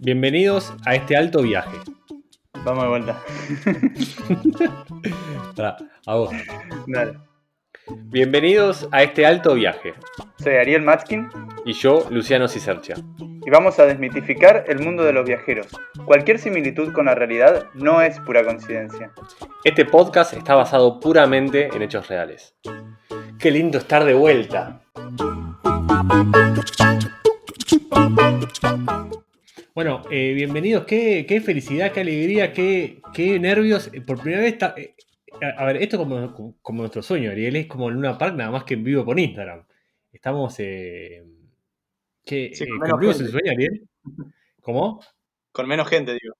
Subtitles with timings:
[0.00, 1.76] Bienvenidos a este alto viaje.
[2.64, 3.22] Vamos de vuelta.
[5.56, 5.76] Pará,
[6.06, 6.30] a vos.
[6.86, 7.18] Dale.
[8.04, 9.94] Bienvenidos a este alto viaje.
[10.38, 11.28] Soy Ariel Matskin
[11.64, 12.96] Y yo, Luciano Cicercia.
[13.46, 15.68] Y vamos a desmitificar el mundo de los viajeros.
[16.04, 19.12] Cualquier similitud con la realidad no es pura coincidencia.
[19.64, 22.56] Este podcast está basado puramente en hechos reales.
[23.38, 24.80] Qué lindo estar de vuelta.
[29.74, 30.84] Bueno, eh, bienvenidos.
[30.86, 33.90] Qué, qué felicidad, qué alegría, qué, qué nervios.
[33.92, 34.74] Eh, Por primera vez está.
[34.76, 34.94] eh,
[35.40, 37.56] a, a ver, esto es como, como- como nuestro sueño, Ariel.
[37.56, 39.64] Es como Luna Park, nada más que en vivo por Instagram.
[40.12, 40.54] Estamos.
[40.58, 41.22] Eh,
[42.26, 43.32] ¿qué, Sí, eh, menos ¿Cumplimos el gente.
[43.32, 43.88] sueño, Ariel?
[44.62, 45.00] ¿Cómo?
[45.52, 46.34] Con menos gente, digo.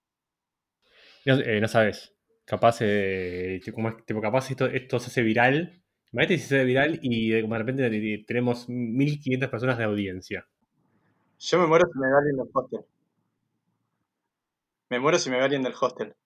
[1.24, 2.14] No, eh, no sabes.
[2.44, 5.82] Capaz, eh, como tipo, capaz esto, esto se hace viral.
[6.12, 10.46] Imagínate si se hace viral y de, de repente te- tenemos 1500 personas de audiencia.
[11.38, 12.80] Yo me muero si me ve alguien del hostel.
[14.90, 16.16] Me muero si me ve alguien del hostel.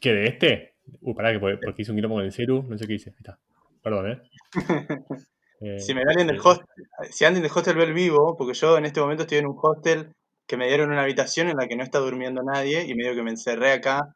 [0.00, 0.74] ¿Qué, de este?
[1.02, 3.10] Uh, pará, que porque, porque hice un quilombo con el celu, no sé qué hice.
[3.10, 3.38] Ahí está.
[3.82, 4.22] Perdón, ¿eh?
[5.60, 6.66] Eh, Si me alguien del eh, hostel,
[7.10, 9.58] si alguien del hostel ve el vivo, porque yo en este momento estoy en un
[9.60, 10.12] hostel
[10.46, 13.22] que me dieron una habitación en la que no está durmiendo nadie y medio que
[13.22, 14.14] me encerré acá,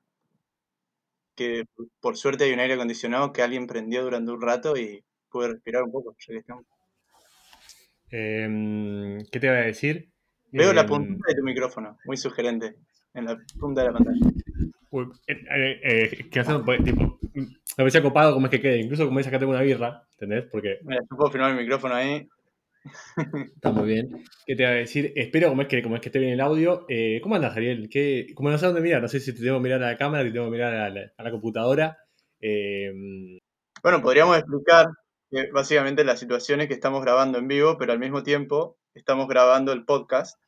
[1.37, 1.65] que
[2.01, 5.83] por- suerte hay un aire acondicionado que alguien prendió durante un rato y pude respirar
[5.85, 6.17] un poco.
[8.11, 10.09] em, ¿Qué te voy a decir?
[10.59, 12.77] Veo la Em, puntita de tu micrófono, muy sugerente,
[13.13, 14.25] en la punta de la pantalla.
[14.95, 18.79] Uy, eh, eh, eh, que hacer, pues, tipo, me parecía copado como es que quede.
[18.79, 20.45] Incluso como es acá tengo una birra, ¿entendés?
[20.51, 22.29] Porque Mira, yo puedo firmar el micrófono ahí.
[23.57, 24.25] Está muy bien.
[24.47, 25.13] ¿Qué te voy a decir?
[25.17, 26.85] Espero, como es que, como es que esté bien el audio.
[26.89, 27.89] eh, ¿Cómo andas, Ariel?
[27.91, 29.97] ¿Qué, como no sé dónde mirar, no sé si te tengo que mirar a la
[29.97, 31.99] cámara, si te tengo que mirar a la, a la computadora.
[32.41, 32.93] Eh,
[33.83, 34.87] Bueno, podríamos explicar
[35.31, 39.27] que básicamente la situación es que estamos grabando en vivo, pero al mismo tiempo estamos
[39.27, 40.39] grabando el podcast.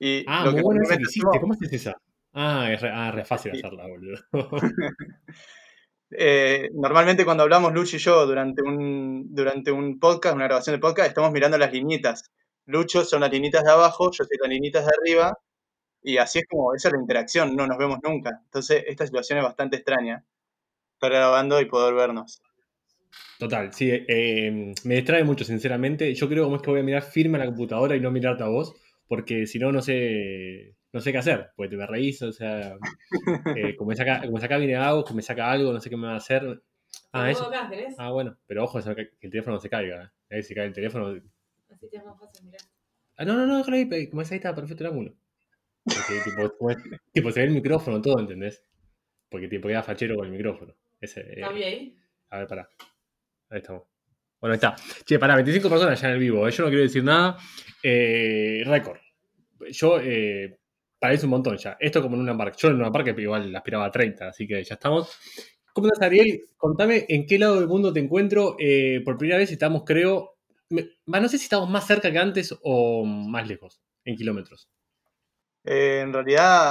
[0.00, 1.38] Y ah, lo muy que buena esa que hiciste.
[1.40, 1.96] ¿Cómo haces esa?
[2.34, 3.58] Ah, es re, ah, re fácil Sí.
[3.58, 4.18] hacerla, boludo.
[6.10, 10.80] eh, normalmente cuando hablamos Lucho y yo durante un, durante un podcast, una grabación de
[10.80, 12.30] podcast, estamos mirando las linitas.
[12.66, 15.38] Lucho son las linitas de abajo, yo soy las linitas de arriba,
[16.02, 18.40] y así es como, esa es la interacción, no nos vemos nunca.
[18.44, 20.24] Entonces, esta situación es bastante extraña.
[20.94, 22.42] Estar grabando y poder vernos.
[23.38, 23.90] Total, sí.
[23.90, 26.14] eh, me distrae mucho, sinceramente.
[26.14, 28.44] Yo creo como es que voy a mirar firme a la computadora y no mirarte
[28.44, 28.74] a vos,
[29.08, 31.50] porque si no, no sé, no sé qué hacer.
[31.56, 32.78] Porque te me reís, o sea,
[33.56, 35.96] eh, como, me saca, como saca viene algo, que me saca algo, no sé qué
[35.96, 36.62] me va a hacer.
[37.12, 37.50] Ah, eso.
[37.98, 40.12] Ah, bueno, pero ojo, que el teléfono no se caiga.
[40.30, 40.42] ¿eh?
[40.42, 41.08] Si cae el teléfono.
[41.68, 42.60] Así te es más fácil mirar.
[43.16, 45.14] Ah, no, no, no, déjalo ahí, como es ahí está perfecto el ángulo.
[45.84, 46.78] Porque, tipo, es-
[47.12, 48.64] tipo, se ve el micrófono, todo, ¿entendés?
[49.28, 50.74] Porque tipo queda fachero con el micrófono.
[51.00, 51.96] Ese, eh, ¿Cambia ahí?
[52.30, 52.68] a ver, pará.
[53.50, 53.82] Ahí estamos.
[54.40, 54.76] Bueno, ahí está.
[55.04, 56.46] Che, pará, 25 personas ya en el vivo.
[56.46, 56.52] ¿eh?
[56.52, 57.36] Yo no quiero decir nada.
[57.82, 58.98] Eh, récord.
[59.70, 60.58] Yo, eh,
[61.04, 61.76] parece un montón ya.
[61.78, 62.56] Esto como en una park.
[62.56, 65.14] Yo en una park igual aspiraba a 30, así que ya estamos.
[65.74, 66.48] ¿Cómo estás, Ariel?
[66.56, 68.56] Contame en qué lado del mundo te encuentro.
[68.58, 70.38] Eh, por primera vez estamos, creo.
[70.70, 74.70] no sé si estamos más cerca que antes o más lejos, en kilómetros.
[75.64, 76.70] Eh, en realidad,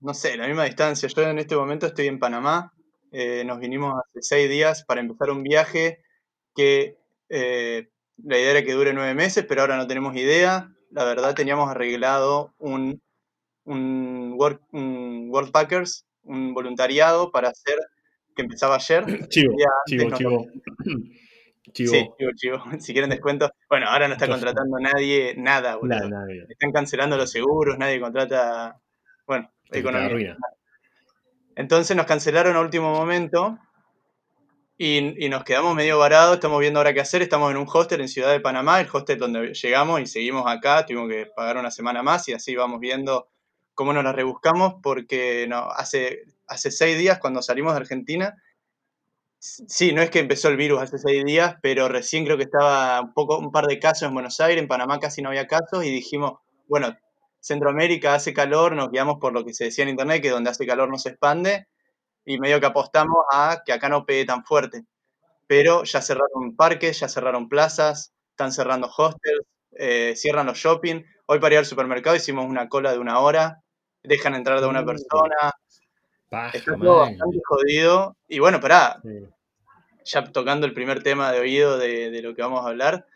[0.00, 1.08] no sé, la misma distancia.
[1.08, 2.72] Yo en este momento estoy en Panamá.
[3.10, 6.04] Eh, nos vinimos hace seis días para empezar un viaje
[6.54, 10.72] que la idea era que dure nueve meses, pero ahora no tenemos idea.
[10.90, 13.00] La verdad, teníamos arreglado un,
[13.64, 17.76] un, work, un World Packers, un voluntariado para hacer,
[18.34, 19.04] que empezaba ayer.
[19.28, 19.54] Chivo,
[19.86, 20.46] chivo, chivo.
[21.72, 21.92] Chivo.
[21.92, 22.64] Sí, chivo, chivo.
[22.80, 23.50] Si quieren descuento.
[23.68, 25.96] Bueno, ahora no está contratando nadie, nada, boludo.
[25.96, 26.46] Nada, nada, nada.
[26.48, 28.80] Están cancelando los seguros, nadie contrata.
[29.26, 30.36] Bueno, Te- economía.
[31.54, 33.58] Entonces nos cancelaron a último momento
[34.76, 36.34] y, y nos quedamos medio varados.
[36.34, 37.22] Estamos viendo ahora qué hacer.
[37.22, 40.84] Estamos en un hostel en Ciudad de Panamá, el hostel donde llegamos y seguimos acá.
[40.84, 43.28] Tuvimos que pagar una semana más y así vamos viendo
[43.74, 48.36] cómo nos la rebuscamos porque no, hace, hace seis días cuando salimos de Argentina.
[49.38, 53.00] Sí, no es que empezó el virus hace seis días, pero recién creo que estaba
[53.00, 55.84] un poco un par de casos en Buenos Aires, en Panamá casi no había casos
[55.84, 56.34] y dijimos,
[56.68, 56.96] bueno,
[57.40, 60.64] Centroamérica hace calor, nos guiamos por lo que se decía en internet, que donde hace
[60.64, 61.66] calor no se expande,
[62.24, 64.84] y medio que apostamos a que acá no pegue tan fuerte.
[65.48, 71.02] Pero ya cerraron parques, ya cerraron plazas, están cerrando hostels, eh, cierran los shopping.
[71.26, 73.61] Hoy para ir al supermercado hicimos una cola de una hora,
[74.02, 75.52] dejan entrar de una persona,
[76.28, 78.16] Paja, está todo bastante jodido.
[78.28, 79.26] Y bueno, pará, Sí.
[80.04, 83.06] ya tocando el primer tema de oído de, de lo que vamos a hablar,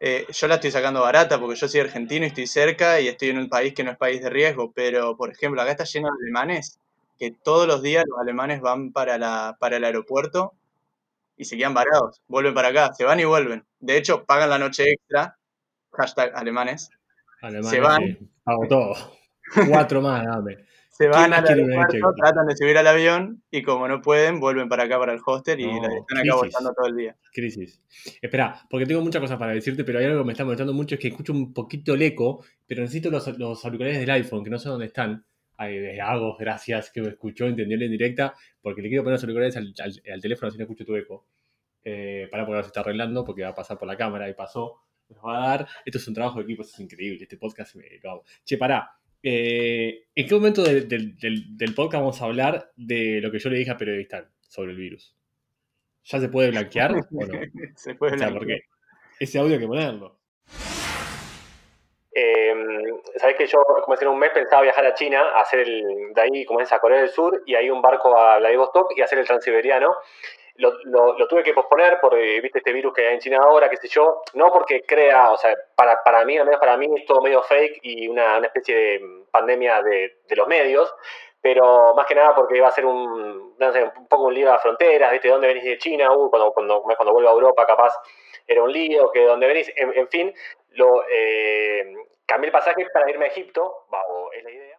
[0.00, 3.30] eh, yo la estoy sacando barata porque yo soy argentino y estoy cerca y estoy
[3.30, 6.08] en un país que no es país de riesgo, pero por ejemplo acá está lleno
[6.08, 6.78] de alemanes,
[7.18, 10.52] que todos los días los alemanes van para, la, para el aeropuerto
[11.36, 12.20] y se quedan varados.
[12.28, 13.64] Vuelven para acá, se van y vuelven.
[13.80, 15.36] De hecho, pagan la noche extra,
[15.92, 16.90] hashtag alemanes,
[17.42, 18.02] Alemanes, Se van.
[18.02, 18.94] sí, Hago todo.
[19.68, 20.56] Cuatro más, dame.
[20.94, 21.54] se van extra?
[22.16, 25.58] tratan de subir al avión y como no pueden, vuelven para acá para el hostel
[25.60, 27.16] y No, la- están acá voltando todo el día.
[27.32, 27.82] Crisis.
[28.22, 30.94] Espera, porque tengo muchas cosas para decirte, pero hay algo que me está molestando mucho,
[30.94, 34.50] es que escucho un poquito el eco, pero necesito los, los auriculares del iPhone, que
[34.50, 35.24] no sé dónde están.
[35.56, 39.56] Ay, Agos, gracias, que me escuchó, entendió en directa, porque le quiero poner los auriculares
[39.56, 41.26] al, al- al teléfono así no escucho tu eco.
[41.84, 44.34] Eh, para porque ahora se está arreglando, porque va a pasar por la cámara y
[44.34, 44.80] pasó.
[45.08, 45.68] Nos va a dar.
[45.84, 47.18] Esto es un trabajo de equipo, esto es increíble.
[47.22, 48.24] Este podcast me lo hago.
[48.44, 48.90] Che, pará.
[49.24, 53.38] Eh, ¿En qué momento del, del- del- del podcast vamos a hablar de lo que
[53.38, 55.16] yo le dije a Periodista sobre el virus?
[56.04, 57.02] ¿Ya se puede blanquear o no?
[57.76, 58.60] se fue O sea, porque
[59.18, 60.18] ese audio hay que ponerlo.
[62.16, 62.54] Eh,
[63.16, 65.82] Sabés que yo, como hace un mes, pensaba viajar a China, hacer el,
[66.14, 69.02] de ahí, como es, a Corea del Sur, y ahí un barco a Vladivostok y
[69.02, 69.94] hacer el transiberiano.
[70.56, 73.38] Lo, lo- lo tuve que posponer por, eh, viste, este virus que hay en China
[73.42, 74.22] ahora, qué sé yo.
[74.34, 77.42] No porque crea, o sea, para, para mí, al menos para mí, es todo medio
[77.42, 80.94] fake y una, una especie de mm, pandemia de, de los medios.
[81.40, 84.50] Pero más que nada porque va a ser un, no sé, un poco un lío
[84.52, 85.28] a fronteras, ¿viste?
[85.28, 86.10] ¿De dónde venís de China?
[86.12, 87.92] Uh, cuando, cuando, cuando vuelvo a Europa, capaz
[88.46, 89.70] era un lío, que de dónde venís.
[89.76, 90.32] En, en fin,
[90.70, 91.84] lo, eh,
[92.26, 94.73] cambié el pasaje para irme a Egipto, o es la idea.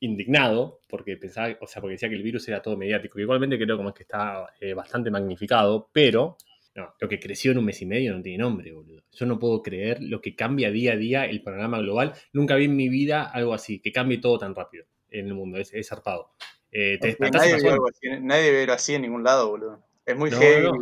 [0.00, 3.18] Indignado, porque pensaba, o sea, porque decía que el virus era todo mediático.
[3.18, 6.36] Igualmente creo como es que está eh, bastante magnificado, pero
[6.74, 9.02] no, lo que creció en un mes y medio no tiene nombre, boludo.
[9.12, 12.12] Yo no puedo creer lo que cambia día a día el panorama global.
[12.34, 15.56] Nunca vi en mi vida algo así, que cambie todo tan rápido en el mundo.
[15.58, 16.32] Es, es zarpado.
[16.70, 17.88] Eh, te nadie, algo.
[17.88, 19.82] así, ve algo así en ningún lado, boludo.
[20.04, 20.64] Es muy No, heavy.
[20.64, 20.72] no,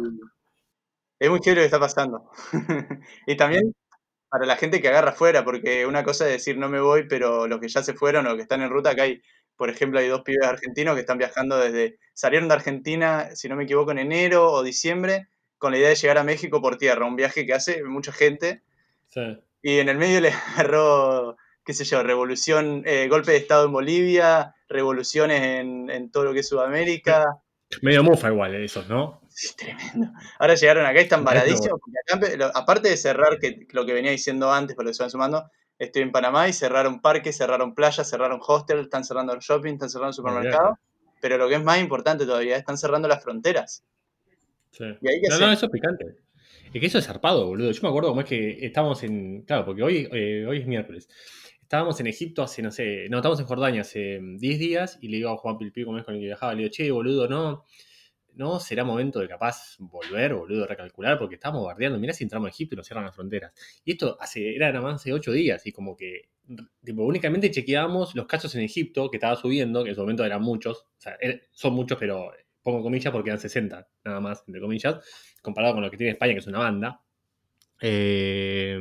[1.20, 2.28] Es muy heavy lo que está pasando.
[3.26, 3.72] y también
[4.34, 7.46] para la gente que agarra afuera, porque una cosa es decir no me voy, pero
[7.46, 9.22] los que ya se fueron o los que están en ruta, acá hay,
[9.56, 13.54] por ejemplo, hay dos pibes argentinos que están viajando desde, salieron de Argentina, si no
[13.54, 17.06] me equivoco, en enero o diciembre, con la idea de llegar a México por tierra,
[17.06, 18.62] un viaje que hace mucha gente,
[19.10, 19.38] Sí.
[19.62, 23.72] y en el medio le agarró, qué sé yo, revolución, eh, golpe de Estado en
[23.72, 27.22] Bolivia, revoluciones en, en todo lo que es Sudamérica.
[27.82, 29.20] Medio mufa igual esos, ¿no?
[29.36, 30.12] Sí, tremendo.
[30.38, 31.24] Ahora llegaron acá y están
[32.38, 35.10] lo- aparte de cerrar, que lo que venía diciendo antes, pero lo que se van
[35.10, 39.72] sumando, estoy en Panamá y cerraron parques, cerraron playas, cerraron hostel, están cerrando los shopping,
[39.72, 40.78] están cerrando supermercados.
[41.20, 43.82] Pero lo que es más importante todavía, están cerrando las fronteras.
[44.70, 44.84] Sí.
[45.00, 46.04] ¿Y ahí No, no, eso es picante.
[46.72, 47.72] Es que eso es zarpado, boludo.
[47.72, 49.42] Yo me acuerdo cómo es que estábamos en.
[49.42, 51.08] Claro, porque hoy, eh, hoy es miércoles.
[51.62, 53.08] Estábamos en Egipto hace, no sé.
[53.08, 55.98] No, estábamos en Jordania hace mm, 10 días y le digo a Juan Pilpí, como
[55.98, 57.64] es con el que viajaba, le digo, che, boludo, no.
[58.34, 61.98] No será momento de capaz volver, boludo, recalcular, porque estamos bombardeando.
[61.98, 63.52] Mirá si entramos a Egipto y nos cierran las fronteras.
[63.84, 66.28] Y esto hace, era nada más hace 8 días y como que.
[66.84, 70.42] Tipo, únicamente chequeábamos los casos en Egipto que estaba subiendo, que en su momento eran
[70.42, 70.80] muchos.
[70.82, 72.32] O sea, er- son muchos, pero
[72.62, 74.96] pongo comillas porque eran 60, nada más, entre comillas
[75.42, 77.00] comparado con lo que tiene España, que es una banda.
[77.80, 78.78] Eh,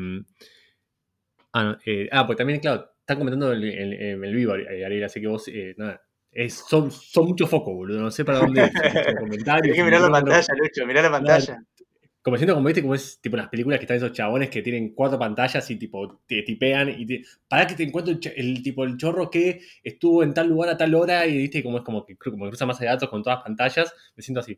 [1.53, 5.21] ah, eh, ah, pues también, claro, están comentando el, el, el vivo, eh, Ariel, así
[5.21, 6.02] que vos, eh, nada.
[6.33, 8.01] Es, son, son muchos focos, boludo.
[8.01, 8.62] No sé para dónde
[9.19, 11.63] comentarios, Hay que mirar la pantalla, Lucho, mirá la pantalla.
[12.21, 14.94] Como siento, como viste, como es tipo las películas que están esos chabones que tienen
[14.94, 18.85] cuatro pantallas y tipo te tipean y te, para que te encuentre el, el tipo
[18.85, 22.06] el chorro que estuvo en tal lugar a tal hora y viste como es como
[22.06, 24.57] que como cruza más de datos con todas las pantallas, me siento así.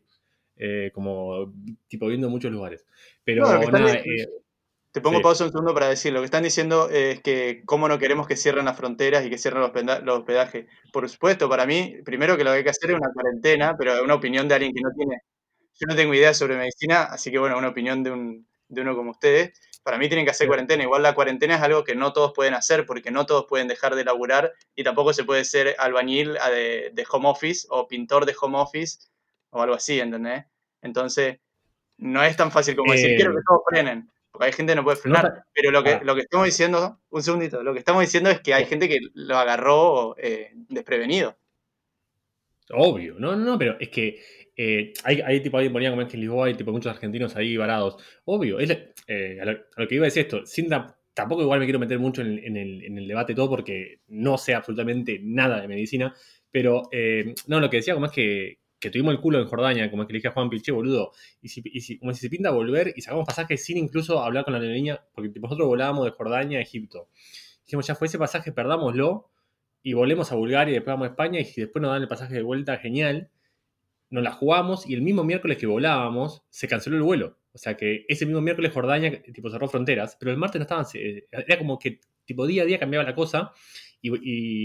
[0.58, 1.52] Eh, como
[1.86, 2.86] tipo viendo muchos lugares.
[3.24, 4.28] Pero No, nada, eh,
[4.96, 5.22] Te pongo sí.
[5.22, 8.34] pausa un segundo para decir, lo que están diciendo es que cómo no queremos que
[8.34, 9.70] cierren las fronteras y que cierren los,
[10.02, 10.64] los hospedajes.
[10.90, 14.02] Por supuesto, para mí, primero que lo que hay que hacer es una cuarentena, pero
[14.02, 15.20] una opinión de alguien que no tiene,
[15.78, 18.96] yo no tengo idea sobre medicina, así que bueno, una opinión de, un, de uno
[18.96, 19.60] como ustedes.
[19.82, 20.82] Para mí tienen que hacer cuarentena.
[20.82, 23.96] Igual la cuarentena es algo que no todos pueden hacer, porque no todos pueden dejar
[23.96, 28.34] de laburar y tampoco se puede ser albañil de, de home office o pintor de
[28.40, 28.96] home office
[29.50, 30.46] o algo así, ¿entendés?
[30.80, 31.36] Entonces,
[31.98, 34.76] no es tan fácil como decir, Eh, quiero que todos frenen, porque hay gente que
[34.76, 35.44] no puede frenar.
[35.54, 36.00] Pero lo que, Ah.
[36.04, 38.98] lo que estamos diciendo, un segundito, lo que estamos diciendo es que hay gente que
[39.14, 41.36] lo agarró eh, desprevenido.
[42.70, 44.20] Obvio, no, no, no, pero es que
[44.56, 47.36] eh, hay, hay tipo alguien ponía como es que en Lisboa hay tipo muchos argentinos
[47.36, 47.96] ahí varados.
[48.24, 48.70] Obvio, es,
[49.06, 51.66] eh, a, lo, a lo que iba a decir esto, sin ta- tampoco igual me
[51.66, 55.20] quiero meter mucho en, el- en el, en el debate todo porque no sé absolutamente
[55.22, 56.12] nada de medicina,
[56.50, 56.88] pero
[57.46, 60.06] no, lo que decía como es que, que tuvimos el culo en Jordania, como es
[60.06, 62.50] que le dije a Juan Pilche, boludo, y si, y si- como si se pinta
[62.50, 66.58] volver y sacamos pasajes sin incluso hablar con la aerolínea, porque nosotros volábamos de Jordania
[66.58, 67.08] a Egipto.
[67.64, 69.30] Dijimos, ya fue ese pasaje, perdámoslo
[69.82, 72.08] y volvemos a Bulgaria y después vamos a España y si después nos dan el
[72.08, 73.30] pasaje de vuelta, genial.
[74.10, 77.38] Nos la jugamos y el mismo miércoles que volábamos se canceló el vuelo.
[77.52, 80.86] O sea que ese mismo miércoles Jordania tipo cerró fronteras, pero el martes no estaban,
[80.86, 83.52] se- era como que tipo día a día cambiaba la cosa
[84.00, 84.10] y,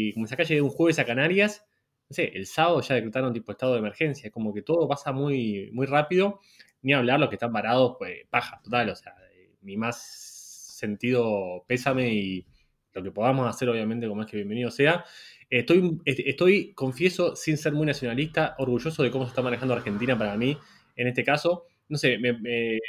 [0.10, 1.66] y como si acá llegué un jueves a Canarias,
[2.14, 5.70] sé, el sábado ya decretaron tipo estado de emergencia, es como que todo pasa muy,
[5.74, 6.40] muy rápido,
[6.82, 10.02] ni hablar los que están parados, pues paja, total, o sea, eh, mi más
[10.78, 12.46] sentido pésame y
[12.94, 15.06] lo que podamos hacer, obviamente, como es que bienvenido sea.
[15.50, 20.18] Estoy, est- estoy, confieso, sin ser muy nacionalista, orgulloso de cómo se está manejando Argentina
[20.18, 20.58] para mí
[20.96, 21.66] en este caso.
[21.90, 22.80] No sé, me, me-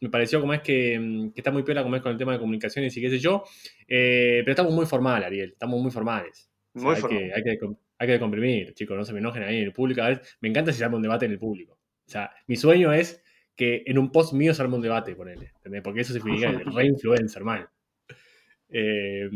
[0.00, 2.32] me pareció como es que, mm, que está muy piola como es con el tema
[2.32, 3.44] de comunicaciones y qué sé yo.
[3.88, 6.50] Eh, pero estamos muy formales, Ariel, estamos muy formales.
[6.74, 7.18] O sea, Muy hay, formal.
[7.20, 7.58] que, hay, que,
[7.98, 10.02] hay que comprimir, chicos, no se me enojen ahí en el público.
[10.40, 11.74] Me encanta si se arma un debate en el público.
[12.06, 13.22] O sea, mi sueño es
[13.56, 15.82] que en un post mío se arme un debate, ponele, ¿entendés?
[15.82, 17.68] Porque eso significa re influencer, mal.
[18.70, 19.28] Eh,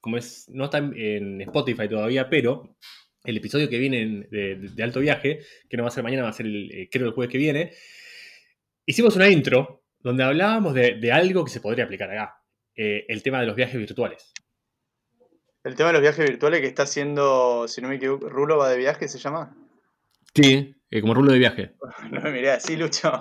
[0.00, 2.76] como es, no está en, Spotify todavía, pero
[3.24, 6.30] el episodio que viene en- de, Alto Viaje, que no va a ser mañana, va
[6.30, 7.72] a ser el, eh, creo el jueves que viene,
[8.86, 12.38] hicimos una intro donde hablábamos de, de algo que se podría aplicar acá.
[12.74, 14.32] eh, el tema de los viajes virtuales.
[15.64, 18.68] El tema de los viajes virtuales que está haciendo, si no me equivoco, Rulo va
[18.68, 19.54] de viaje, ¿se llama?
[20.34, 20.74] Sí.
[21.00, 21.74] como rulo de viaje.
[22.10, 23.12] No me miré así, Lucho.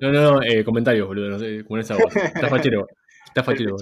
[0.00, 2.14] No, no, no, eh, comentarios, boludo, no sé, con esa voz.
[2.16, 2.86] Está fachero.
[3.26, 3.76] Está fachero.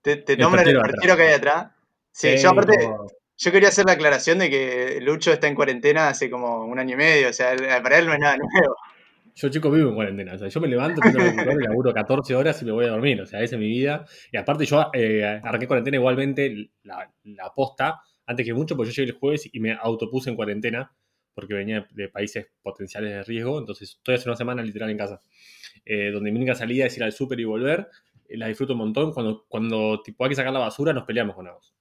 [0.00, 1.72] Te, te nombran el perchero que hay atrás.
[2.10, 2.90] Sí, yo aparte,
[3.36, 6.94] yo quería hacer la aclaración de que Lucho está en cuarentena hace como un año
[6.94, 8.76] y medio, o sea, para él no es nada nuevo.
[9.34, 10.34] Yo, chico, vivo en cuarentena.
[10.34, 12.84] O sea, yo me levanto, prendo la computadora y laburo 14 horas y me voy
[12.84, 13.20] a dormir.
[13.20, 14.04] O sea, esa es mi vida.
[14.30, 19.02] Y aparte, yo eh, arranqué cuarentena igualmente, la, la posta, antes que mucho, porque yo
[19.02, 20.92] llegué el jueves y me autopuse en cuarentena,
[21.34, 23.58] porque venía de países potenciales de riesgo.
[23.58, 25.20] Entonces, estoy hace una semana literal en casa.
[25.84, 27.88] Eh, donde mi única salida es ir al súper y volver.
[28.28, 29.12] Eh, la disfruto un montón.
[29.12, 31.74] Cuando, cuando tipo, hay que sacar la basura, nos peleamos con Agos.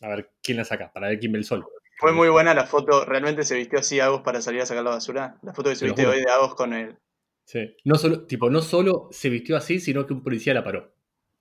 [0.00, 1.66] A ver quién la saca, para ver quién ve el sol.
[1.98, 4.90] Fue muy buena la foto, realmente se vistió así Agos para salir a sacar la
[4.90, 5.36] basura.
[5.42, 6.96] La foto que subiste hoy de Agos con el...
[7.44, 7.74] Sí.
[7.84, 10.92] No solo, tipo, no solo se vistió así, sino que un policía la paró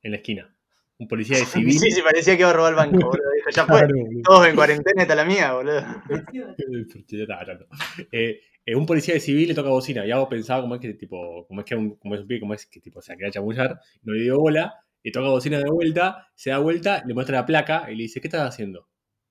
[0.02, 0.54] en la esquina.
[0.98, 1.78] Un policía de civil.
[1.78, 3.32] Sí, sí, parecía que iba a robar el banco, boludo.
[3.36, 4.22] Dijo, ya fue, Claro, boludo.
[4.24, 5.84] todos en cuarentena, está la mía, boludo.
[8.12, 10.94] Eh, eh, un policía de civil le toca bocina y hago pensaba como es que
[10.94, 13.32] tipo, como es que un, como es un pibe, como es que tipo se quería
[13.32, 14.74] chamullar, no le dio bola,
[15.04, 18.20] le toca bocina de vuelta, se da vuelta, le muestra la placa y le dice,
[18.20, 18.88] ¿qué estás haciendo?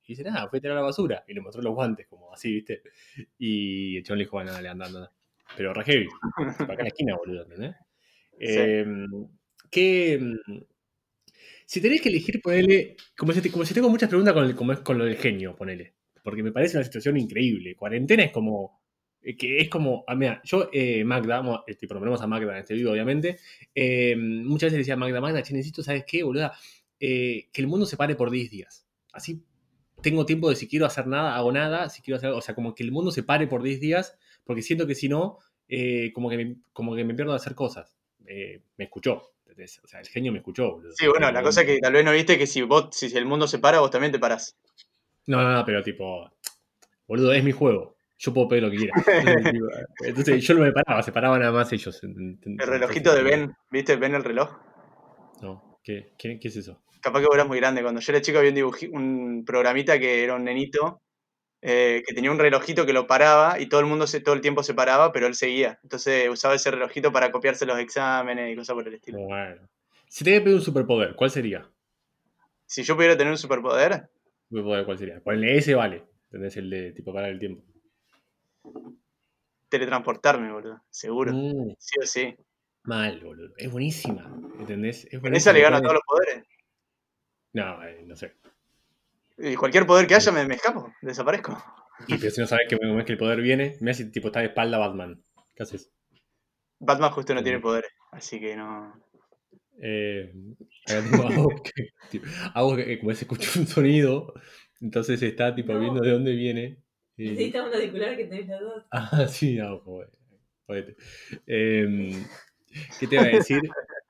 [0.07, 1.25] Y dice, nada, fui a tirar la basura.
[1.27, 2.83] Y le mostró los guantes, como así, ¿viste?
[3.39, 5.13] Y el chabón le dijo, bueno, dale, anda, anda.
[5.57, 6.07] Pero re heavy.
[6.59, 7.75] Tipo, acá en la esquina, boludo, ¿entendés?
[8.39, 8.85] Eh,
[9.71, 10.19] ¿Qué.
[10.21, 10.59] mm,
[11.67, 12.97] Si tenés que elegir, ponele.
[13.17, 15.57] Como si, como si tengo muchas preguntas con, el- como es con lo del genio,
[15.57, 15.95] ponele.
[16.23, 17.75] Porque me parece una situación increíble.
[17.77, 18.81] Cuarentena es como.
[19.23, 20.05] eh, Que es como.
[20.07, 23.39] Ah, mira, yo, eh, Magda, mo- eh, tipo, nombramos a Magda en este video, obviamente.
[23.75, 26.53] eh, muchas veces le decía Magda, Magda, che, necesito, ¿sabes qué, boluda?
[27.01, 28.87] Eh, que el mundo se pare por 10 días.
[29.13, 29.43] Así
[30.03, 31.89] tengo tiempo de si quiero hacer nada, hago nada.
[31.91, 32.31] Si quiero hacer.
[32.31, 34.19] O sea, como que el mundo se pare por 10 días.
[34.45, 35.39] Porque siento que si no,
[35.69, 37.97] eh, como, que me, como que me pierdo de hacer cosas.
[38.27, 39.33] Eh, me escuchó.
[39.83, 40.93] O sea, el genio me escuchó, boludo.
[40.95, 43.25] Sí, bueno, la cosa que tal vez no viste es que si vos, si el
[43.25, 44.55] mundo se para, vos también te parás.
[45.27, 46.31] No, no, no, pero tipo,
[47.09, 47.97] boludo, es mi juego.
[48.19, 48.95] Yo puedo pedir lo que quiera.
[49.07, 49.67] Entonces, tipo,
[50.05, 52.03] entonces, yo no me paraba, se paraban nada más ellos.
[52.03, 53.97] El relojito de Ben, ¿viste?
[53.97, 54.57] Ben el reloj.
[55.43, 56.83] No, ¿qué, qué, qué es eso?
[57.01, 57.83] Capaz que vos eras muy grande.
[57.83, 61.01] Cuando yo era chico había un, dibuji- un programita que era un nenito
[61.63, 64.41] eh, que tenía un relojito que lo paraba y todo el mundo se, todo el
[64.41, 65.79] tiempo se paraba, pero él seguía.
[65.83, 69.19] Entonces usaba ese relojito para copiarse los exámenes y cosas por el estilo.
[69.19, 69.69] Bueno.
[70.09, 71.69] Si te pedir un superpoder, ¿cuál sería?
[72.67, 74.09] Si yo pudiera tener un superpoder,
[74.49, 75.21] Superpoder, ¿cuál sería?
[75.21, 76.05] Ponle ese vale.
[76.27, 76.57] ¿Entendés?
[76.57, 77.63] El de tipo parar el tiempo.
[79.69, 80.83] teletransportarme, boludo.
[80.91, 81.33] Seguro.
[81.33, 82.37] Mm, Sí o sí.
[82.85, 83.53] mal, boludo.
[83.57, 84.25] Es buenísima.
[84.61, 85.05] ¿Entendés?
[85.07, 85.37] Es En buenísima.
[85.39, 86.45] esa le gano a Pone- todos los poderes.
[87.57, 88.35] No, eh, no sé.
[89.39, 91.57] Y cualquier poder que haya me, me escapo, desaparezco.
[92.07, 94.41] Y pero si no sabes que, es que el poder viene, me hace tipo está
[94.41, 95.23] de espalda Batman.
[95.55, 95.91] ¿Qué haces?
[96.79, 97.63] Batman justo no tiene Mm.
[97.63, 98.95] poderes, así que no.
[99.81, 100.35] Eh,
[101.35, 102.27] Agos que, tipo,
[102.77, 104.35] que, como se escucha un sonido,
[104.83, 105.81] entonces está tipo No.
[105.81, 106.83] viendo de dónde viene.
[107.17, 108.85] y- Necesitamos un auricular que tenés los dos.
[108.91, 110.11] Ah, sí, Agos, joder,
[110.67, 110.97] jodete.
[111.47, 112.23] Em,
[113.01, 113.63] ¿Qué te iba a decir?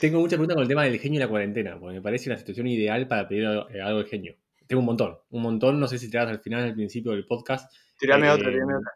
[0.00, 2.36] Tengo mucha pregunta con el tema del genio y la cuarentena, porque me parece la
[2.36, 4.36] situación ideal para pedir algo, eh, algo de genio.
[4.66, 7.24] Tengo un montón, un montón, no sé si te das al final, al principio del
[7.24, 7.72] podcast.
[7.98, 8.90] Tirame Eh, otra, tirame otra.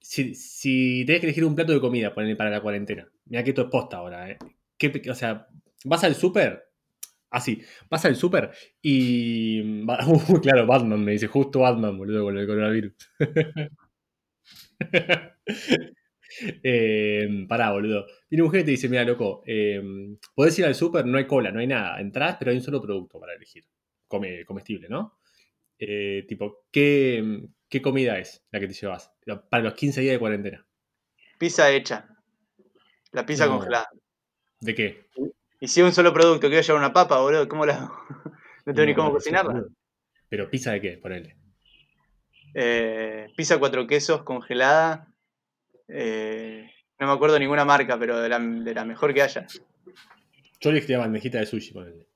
[0.00, 3.62] Si, si tenés que elegir un plato de comida para la cuarentena, mira que esto
[3.62, 4.38] es posta ahora, ¿eh?
[4.76, 5.46] ¿Qué pe- o sea,
[5.84, 6.64] vas al súper,
[7.30, 9.82] así, vas al súper y.
[9.82, 12.94] uh, claro, Batman, me dice, justo Batman, boludo, con el coronavirus.
[16.62, 18.06] eh, pará, boludo.
[18.30, 19.82] Viene un mujer y te dice, mira, loco, eh,
[20.34, 22.80] podés ir al súper, no hay cola, no hay nada, entrás, pero hay un solo
[22.80, 23.64] producto para elegir,
[24.08, 25.18] come, comestible, ¿no?
[25.78, 29.12] Eh, tipo, ¿qué, ¿qué comida es la que te llevas
[29.50, 30.66] para los 15 días de cuarentena?
[31.38, 32.08] Pizza hecha.
[33.10, 33.56] La pizza No.
[33.58, 33.88] congelada.
[34.60, 35.06] ¿De qué?
[35.60, 37.90] Y si un solo producto, quiero llevar una papa, boludo, ¿cómo la?
[38.64, 39.52] No tengo ni cómo cocinarla.
[39.54, 39.68] boludo.
[40.28, 41.36] Pero pizza de qué, ponele.
[42.54, 45.11] Eh, pizza cuatro quesos congelada.
[45.88, 49.46] Eh, no me acuerdo ninguna marca, pero de la, de la mejor que haya.
[50.60, 52.06] Yo elegiría bandejita de sushi, ponele.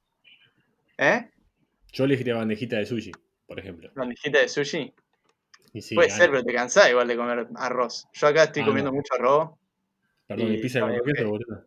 [0.99, 1.31] ¿Eh?
[1.93, 3.13] Yo elegiría bandejita de sushi,
[3.47, 3.91] por ejemplo.
[3.95, 4.95] Bandejita de sushi.
[5.73, 8.07] Y sí, Puede ser, pero te cansás igual de comer arroz.
[8.13, 8.97] Yo acá estoy Ah, comiendo no.
[8.97, 9.51] mucho arroz.
[10.27, 11.67] Perdón, y pizza de cuatro quesos, boludo.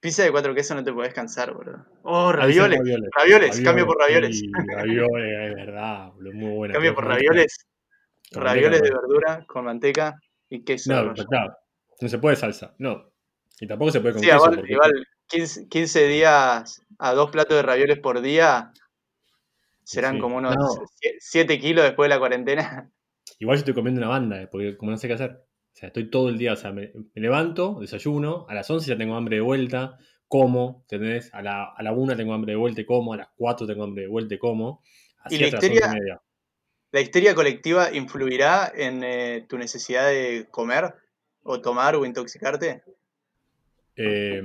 [0.00, 1.84] Pizza de cuatro quesos no te podés cansar, boludo.
[2.02, 2.78] Oh, ravioles.
[3.16, 4.38] Ravioles, cambio por ravioles.
[4.38, 6.74] Sí, ravioles, es verdad, boludo, muy buena.
[6.74, 7.66] Cambio por ravioles.
[8.30, 10.14] Ravioles de verdura con manteca
[10.50, 10.92] y queso.
[10.92, 11.54] No, claro,
[12.00, 13.10] no se puede salsa, no.
[13.60, 14.36] Y tampoco se puede con Sí, queso.
[14.38, 18.72] igual, porque- igual 15, 15 días a dos platos de ravioles por día
[19.84, 20.20] serán Sí.
[20.20, 20.66] como unos No.
[21.20, 22.58] 7 kilos después de la cuarentena.
[23.40, 25.30] Igual yo estoy comiendo una banda, eh, porque como no sé qué hacer.
[25.32, 28.88] O sea, estoy todo el día, o sea, me, me levanto, desayuno, a las 11
[28.88, 31.32] ya tengo hambre de vuelta, como, ¿entendés?
[31.32, 33.84] A la, a la 1 tengo hambre de vuelta y como, a las 4 tengo
[33.84, 34.82] hambre de vuelta y como,
[35.22, 36.20] así Y la hasta las 11 histeria- y media.
[36.90, 40.94] ¿La histeria colectiva influirá en eh, tu necesidad de comer
[41.42, 42.82] o tomar o intoxicarte?
[43.96, 44.40] Eh,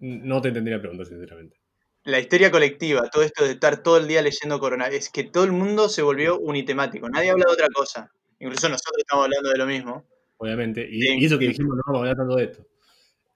[0.00, 1.56] no te entendí la pregunta, sinceramente.
[2.04, 5.44] La histeria colectiva, todo esto de estar todo el día leyendo coronavirus, es que todo
[5.44, 8.10] el mundo se volvió unitemático, nadie habla de otra cosa.
[8.40, 10.04] Incluso nosotros estamos hablando de lo mismo.
[10.38, 10.86] Obviamente.
[10.90, 12.66] Y, Sí, y eso que dijimos, no vamos a hablar tanto de esto.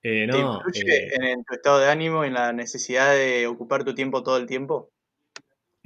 [0.02, 3.84] Eh, ¿Te influye eh, en, en tu estado de ánimo, en la necesidad de ocupar
[3.84, 4.90] tu tiempo todo el tiempo?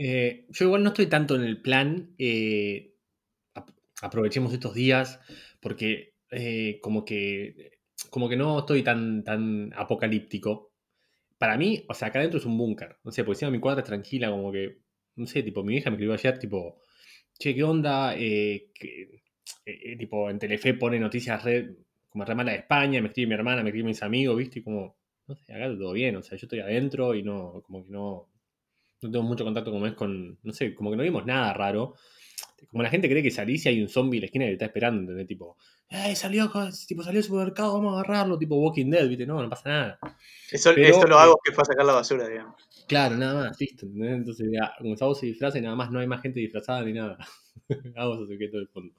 [0.02, 2.14] Eh, yo igual no estoy tanto en el plan.
[2.18, 2.94] eh,
[3.54, 3.70] ap-
[4.02, 5.20] aprovechemos estos días
[5.60, 7.72] porque eh, como que
[8.10, 10.72] como que no estoy tan, tan apocalíptico.
[11.38, 12.98] Para mí, o sea, acá adentro es un búnker.
[13.04, 14.78] No sé, porque encima mi cuadra es tranquila, como que,
[15.16, 16.80] no sé, tipo, mi hija me escribió ayer, tipo,
[17.38, 18.14] che, ¿qué onda?
[20.00, 21.54] Tipo, en Telefe pone noticias re,
[22.08, 24.58] como re mala de España, me escribe mi hermana, me escribe mis amigos, ¿viste?
[24.60, 27.84] Y como, no sé, acá todo bien, o sea, yo estoy adentro y no, como
[27.84, 28.28] que no,
[29.02, 31.94] no tengo mucho contacto como es con, no sé, como que no vimos nada raro.
[32.70, 34.54] Como la gente cree que salís y hay un zombie en la esquina que te
[34.54, 35.26] está esperando, ¿entendés?
[35.26, 35.56] Tipo,
[35.88, 36.50] ¡ay, salió,
[36.86, 38.38] tipo, salió del supermercado, vamos a agarrarlo!
[38.38, 39.26] Tipo Walking Dead, ¿viste?
[39.26, 39.98] No, no pasa nada.
[40.50, 42.56] Eso, Pero, eso lo hago que fue a sacar la basura, digamos.
[42.86, 44.12] Claro, nada más, listo, ¿entendés?
[44.12, 47.18] Entonces, ya, Gonzalo se disfraza y nada más no hay más gente disfrazada ni nada.
[47.96, 48.94] Vamos a que todo el fondo.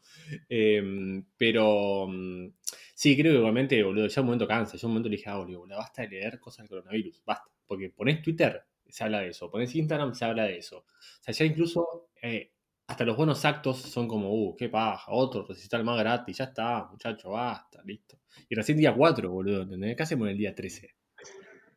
[0.49, 2.53] Em, pero mm,
[2.93, 4.77] sí, creo que igualmente, boludo, ya un momento cansa.
[4.77, 7.49] Yo un momento le dije, ah, boludo, basta de leer cosas del coronavirus, basta.
[7.67, 9.49] Porque ponés Twitter, se habla de eso.
[9.49, 10.80] Ponés Instagram, se habla de eso.
[10.80, 12.51] O sea, ya incluso eh,
[12.91, 16.88] hasta los buenos actos son como, uh, qué paja, otro recital más gratis, ya está,
[16.91, 18.19] muchacho, basta, listo.
[18.49, 19.95] Y recién día 4, boludo, ¿entendés?
[19.95, 20.93] ¿Qué hacemos el día 13?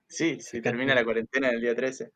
[0.08, 2.12] Sí, Acá termina la cuarentena el día 13.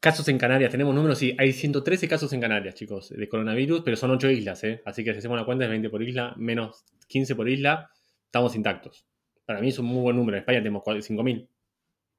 [0.00, 3.96] Casos en Canarias, tenemos números, sí, hay 113 casos en Canarias, chicos, de coronavirus, pero
[3.96, 4.82] son 8 islas, ¿eh?
[4.84, 7.90] Así que si hacemos la cuenta es 20 por isla, menos 15 por isla,
[8.26, 9.06] estamos intactos.
[9.46, 10.36] Para mí es un muy buen número.
[10.36, 11.48] En España tenemos 5.000.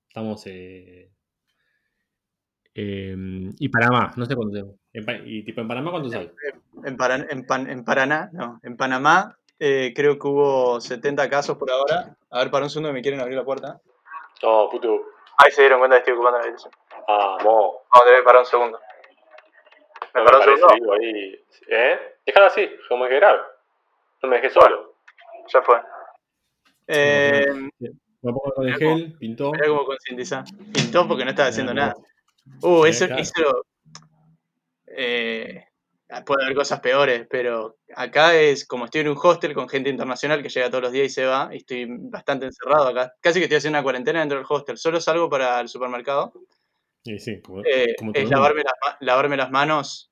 [0.07, 0.47] Estamos...
[0.47, 1.11] Eh,
[2.75, 3.15] eh,
[3.57, 4.35] y Panamá, no sé.
[4.93, 6.29] En Pa- y tipo en Panamá, ¿cuántos hay?
[6.83, 11.57] En, Paran- en, Pan- en Paraná, no, en Panamá eh, creo que hubo 70 casos
[11.57, 12.15] por ahora.
[12.29, 13.79] A ver, para un segundo que me quieren abrir la puerta.
[14.43, 15.01] No, puto.
[15.37, 16.73] Ahí se dieron cuenta que estoy ocupando la habitación.
[17.07, 17.39] Vamos.
[17.43, 18.79] Vamos, debe parar un segundo.
[20.13, 20.93] ¿Me No me un segundo?
[20.93, 21.39] ahí.
[21.69, 21.99] ¿Eh?
[22.25, 23.39] Déjalo así, como que grave.
[24.21, 24.95] No me dejé solo.
[25.53, 25.77] Ya fue.
[26.87, 27.45] Eh,
[27.81, 27.89] Me
[28.21, 29.51] pongo con el gel, pintó.
[29.51, 30.43] mirá cómo concientizar.
[30.73, 31.95] Pintó porque no estaba haciendo Ah, nada.
[32.61, 33.21] Uh, Sí, eso, claro.
[33.21, 33.65] eso
[34.87, 35.65] eh,
[36.25, 40.41] puede haber cosas peores, pero acá es como estoy en un hostel con gente internacional
[40.41, 43.13] que llega todos los días y se va, y estoy bastante encerrado acá.
[43.19, 44.77] Casi que estoy haciendo una cuarentena dentro del hostel.
[44.77, 46.33] Solo salgo para el supermercado.
[47.03, 50.11] Sí, sí, como, Eh, como es lavarme las, lavarme las manos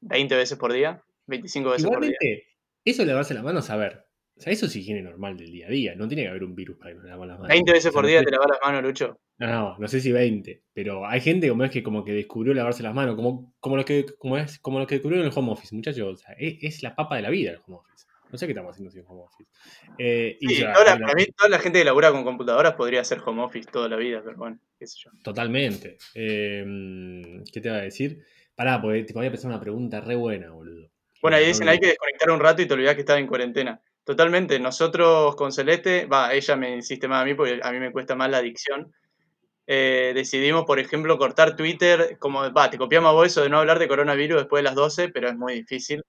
[0.00, 2.16] 20 veces por día, 25 veces por día.
[2.20, 2.48] Igualmente,
[2.84, 4.07] eso de lavarse las manos, a ver.
[4.38, 5.94] O sea, eso es higiene normal del día a día.
[5.96, 7.48] No tiene que haber un virus para que nos lavamos las manos.
[7.54, 9.18] 20 veces por día te lavas las manos, Lucho.
[9.38, 12.54] No, no, no sé si 20, pero hay gente como es que como que descubrió
[12.54, 15.52] lavarse las manos, como, como lo que como es, como lo que descubrieron el home
[15.52, 16.14] office, muchachos.
[16.14, 18.06] O sea, es, es la papa de la vida el home office.
[18.30, 19.50] No sé qué estamos haciendo sin home office.
[19.98, 22.12] Eh, y Sí, ya, toda la- y la- para mí toda la gente que labura
[22.12, 25.10] con computadoras podría hacer home office toda la vida, pero bueno, qué sé yo.
[25.22, 25.96] Totalmente.
[26.14, 28.22] Eh, ¿Qué te iba a decir?
[28.54, 30.90] Pará, porque te podía pensar una pregunta re buena, boludo.
[31.22, 33.80] Bueno, ahí dicen, hay que desconectar un rato y te olvidás que estaba en cuarentena.
[34.08, 37.92] Totalmente, nosotros con Celeste, va, ella me insiste más a mí porque a mí me
[37.92, 38.90] cuesta más la adicción.
[39.66, 43.58] Eh, decidimos, por ejemplo, cortar Twitter, como, va, te copiamos a vos eso de no
[43.58, 46.02] hablar de coronavirus después de las 12, pero es muy difícil,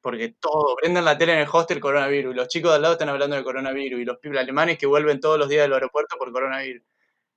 [0.00, 2.94] porque todo, prendan la tele en el hostel coronavirus, y los chicos de al lado
[2.94, 6.16] están hablando de coronavirus, y los pibes alemanes que vuelven todos los días del aeropuerto
[6.18, 6.82] por coronavirus.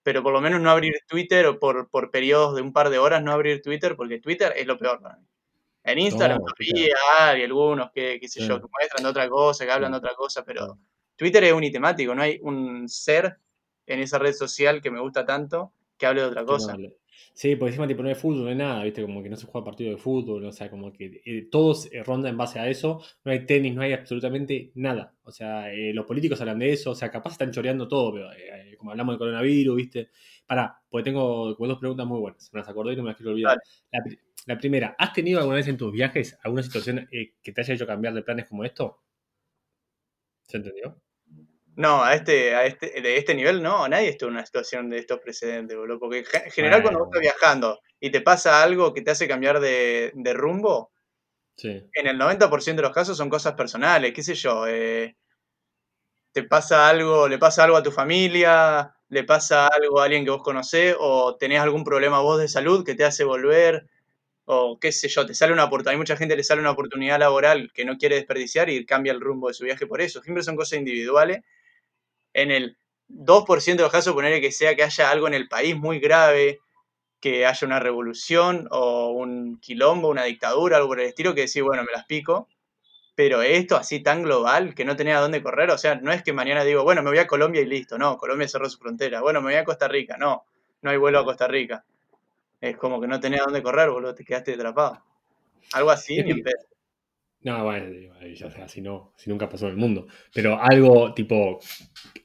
[0.03, 2.99] Pero por lo menos no abrir Twitter o por, por periodos de un par de
[2.99, 5.27] horas no abrir Twitter, porque Twitter es lo peor para mí.
[5.87, 9.71] En Instagram todavía hay algunos que, qué sé yo, que muestran de otra cosa, que
[9.71, 10.77] hablan de otra cosa, pero.
[11.15, 13.37] Twitter es unitemático, no hay un ser
[13.87, 16.77] en esa red social que me gusta tanto que hable de otra no cosa.
[17.33, 19.01] Sí, porque encima tipo no hay fútbol, no hay nada, ¿viste?
[19.01, 22.03] Como que no se juega partido de fútbol, o sea, como que eh, todos eh,
[22.03, 25.15] ronda en base a eso, no hay tenis, no hay absolutamente nada.
[25.23, 28.31] O sea, eh, los políticos hablan de eso, o sea, capaz están choreando todo, pero
[28.33, 30.09] eh, como hablamos del coronavirus, ¿viste?
[30.45, 33.17] Pará, porque tengo como dos preguntas muy buenas, me las acordé y no me las
[33.17, 33.57] quiero olvidar.
[33.91, 37.51] La, pri- la primera, ¿has tenido alguna vez en tus viajes alguna situación eh, que
[37.51, 39.03] te haya hecho cambiar de planes como esto?
[40.47, 40.99] ¿Se entendió?
[41.75, 44.97] No, a este, a este, de este nivel no, nadie estuvo en una situación de
[44.97, 45.99] estos precedentes, boludo.
[45.99, 47.21] Porque en general cuando vos Bueno.
[47.21, 50.91] estás viajando y te pasa algo que te hace cambiar de, de rumbo,
[51.57, 51.83] Sí.
[51.93, 54.67] en el 90% de los casos son cosas personales, qué sé yo.
[54.67, 55.15] eh,
[56.31, 60.31] te pasa algo, le pasa algo a tu familia, le pasa algo a alguien que
[60.31, 63.87] vos conocés, o tenés algún problema vos de salud que te hace volver,
[64.49, 66.71] o qué sé yo, te sale una oportunidad, hay mucha gente que le sale una
[66.71, 70.21] oportunidad laboral que no quiere desperdiciar y cambia el rumbo de su viaje por eso.
[70.21, 71.41] Siempre son cosas individuales.
[72.33, 72.77] En el
[73.09, 76.59] 2% de los casos, ponerle que sea que haya algo en el país muy grave,
[77.19, 81.61] que haya una revolución o un quilombo, una dictadura, algo por el estilo, que decís,
[81.61, 82.47] bueno, me las pico.
[83.15, 86.23] Pero esto así tan global que no tenía a dónde correr, o sea, no es
[86.23, 89.21] que mañana digo, bueno, me voy a Colombia y listo, no, Colombia cerró su frontera,
[89.21, 90.45] bueno, me voy a Costa Rica, no,
[90.83, 91.83] no hay vuelo a Costa Rica.
[92.59, 95.03] Es como que no tenés a dónde correr, boludo, te quedaste atrapado.
[95.73, 96.41] Algo así, ni.
[97.41, 97.87] No, bueno,
[98.33, 100.07] ya sea, así no, si nunca pasó en el mundo.
[100.33, 101.59] Pero algo tipo,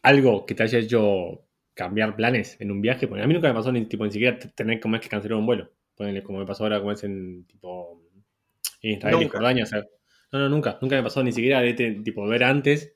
[0.02, 3.54] algo que te haya hecho cambiar planes en un viaje, porque a mí nunca me
[3.54, 5.70] pasó ni, tipo, ni siquiera tener como es que cancelar un vuelo.
[5.94, 8.02] Ponele, como me pasó ahora, como es en tipo
[8.80, 9.28] en Israel y.
[9.28, 9.64] Jordania.
[9.64, 9.84] o sea,
[10.32, 12.94] no, no, nunca, nunca me pasó ni siquiera de este, tipo ver antes.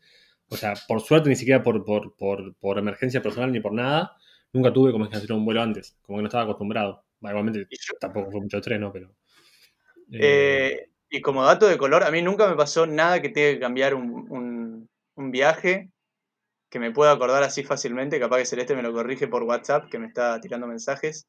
[0.48, 4.16] O sea, por suerte, ni siquiera por, por, por, por emergencia personal ni por nada,
[4.52, 7.05] nunca tuve como es que cancelar un vuelo antes, como que no estaba acostumbrado.
[7.20, 7.66] Igualmente
[8.00, 8.92] tampoco fue mucho estrés, ¿no?
[8.92, 9.10] Pero.
[10.12, 13.52] eh, Eh, y como dato de color, a mí nunca me pasó nada que tenga
[13.54, 15.90] que cambiar un, un- un viaje
[16.68, 18.18] que me pueda acordar así fácilmente.
[18.20, 21.26] Capaz que Celeste me lo corrige por WhatsApp, que me está tirando mensajes.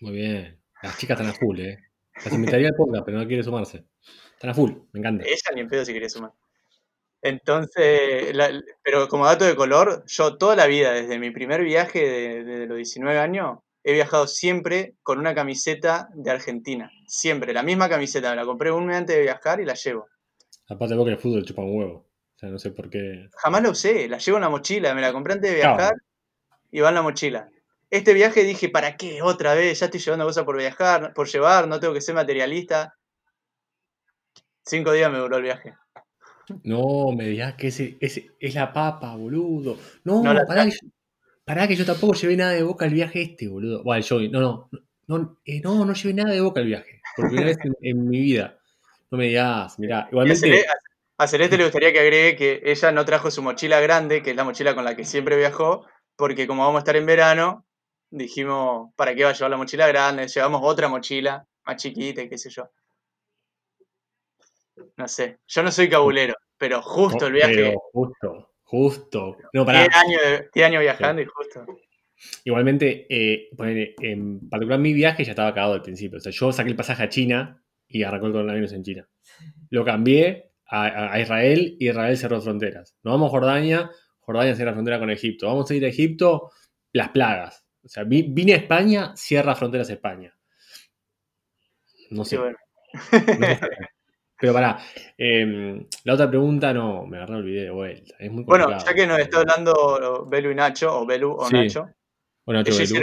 [0.00, 0.60] Muy bien.
[0.82, 1.78] Las chicas están a full, ¿eh?
[2.24, 3.84] Las invitaría al podcast, pero no quiere sumarse.
[4.34, 5.24] Están a full, me encanta.
[5.24, 6.32] Ella ni en pedo si quería sumar.
[7.22, 11.98] Entonces, la- pero como dato de color, yo toda la vida, desde mi primer viaje
[12.06, 16.90] de, de los 19 años, he viajado siempre con una camiseta de Argentina.
[17.06, 18.30] Siempre, la misma camiseta.
[18.30, 20.08] Me la compré un mes antes de viajar y la llevo.
[20.68, 22.06] Aparte vos que el fútbol chupa un huevo.
[22.34, 23.28] O sea, no sé por qué.
[23.36, 24.94] Jamás la usé, la llevo en la mochila.
[24.94, 25.94] Me la compré antes de viajar
[26.70, 27.50] y va en la mochila.
[27.90, 29.20] Este viaje dije, ¿para qué?
[29.22, 32.96] Otra vez, ya estoy llevando cosas por viajar, por llevar, no tengo que ser materialista.
[34.64, 35.74] Cinco días me duró el viaje.
[36.62, 39.76] No, me digas que ese, ese es la papa, boludo.
[40.04, 40.66] No, No la pará,
[41.44, 43.82] pará que yo tampoco llevé nada de boca al viaje este, boludo.
[43.82, 44.70] Bueno, yo, no, no,
[45.06, 47.00] no, eh, no, no llevé nada de boca al viaje.
[47.16, 48.58] Por primera vez en, en mi vida.
[49.10, 50.40] No me digas, mirá, a, igualmente.
[50.48, 50.64] Cele-
[51.16, 54.36] a Celeste le gustaría que agregue que ella no trajo su mochila grande, que es
[54.36, 57.64] la mochila con la que siempre viajó, porque como vamos a estar en verano,
[58.10, 60.26] dijimos, ¿para qué va a llevar la mochila grande?
[60.26, 62.68] Llevamos otra mochila más chiquita y qué sé yo.
[64.96, 69.36] No sé, yo no soy cabulero, pero justo el viaje, Pero justo, justo.
[69.52, 69.80] No, pará.
[69.82, 71.64] 10 años, de- 10 años viajando y justo.
[72.44, 73.48] Igualmente, eh,
[74.00, 76.18] en particular mi viaje ya estaba cagado al principio.
[76.18, 79.08] O sea, yo saqué el pasaje a China y arrancó el coronavirus en China.
[79.70, 82.96] Lo cambié a, a- Israel y Israel cerró fronteras.
[83.02, 85.46] Nos vamos a Jordania, Jordania cierra frontera con Egipto.
[85.48, 86.50] Vamos a ir a Egipto,
[86.92, 87.66] las plagas.
[87.82, 90.34] O sea, vi- vine a España, cierra fronteras España.
[92.10, 92.38] No Sí, sé.
[92.38, 92.56] bueno.
[93.38, 93.60] no sé.
[94.44, 94.78] Pero pará,
[95.16, 98.14] em, la otra pregunta no, me agarré el video de vuelta.
[98.18, 101.54] Es muy Bueno, ya que nos está hablando Belu y Nacho, o Belu o Sí.
[101.54, 101.88] Nacho,
[102.44, 102.98] Bueno, te ellos voy,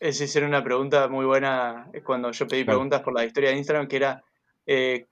[0.00, 3.96] hicieron- una pregunta muy buena cuando yo pedí preguntas por la historia de Instagram, que
[3.96, 4.22] era,
[4.66, 5.06] eh,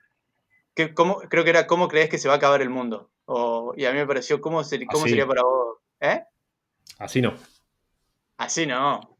[0.74, 3.10] ¿qué- cómo, creo que era, ¿cómo crees que se va a acabar el mundo?
[3.26, 5.10] O- y a mí me pareció, ¿cómo, ser- cómo Así.
[5.10, 5.78] sería para vos?
[6.00, 6.24] ¿Eh?
[6.98, 7.34] Así no.
[8.36, 9.16] Así no.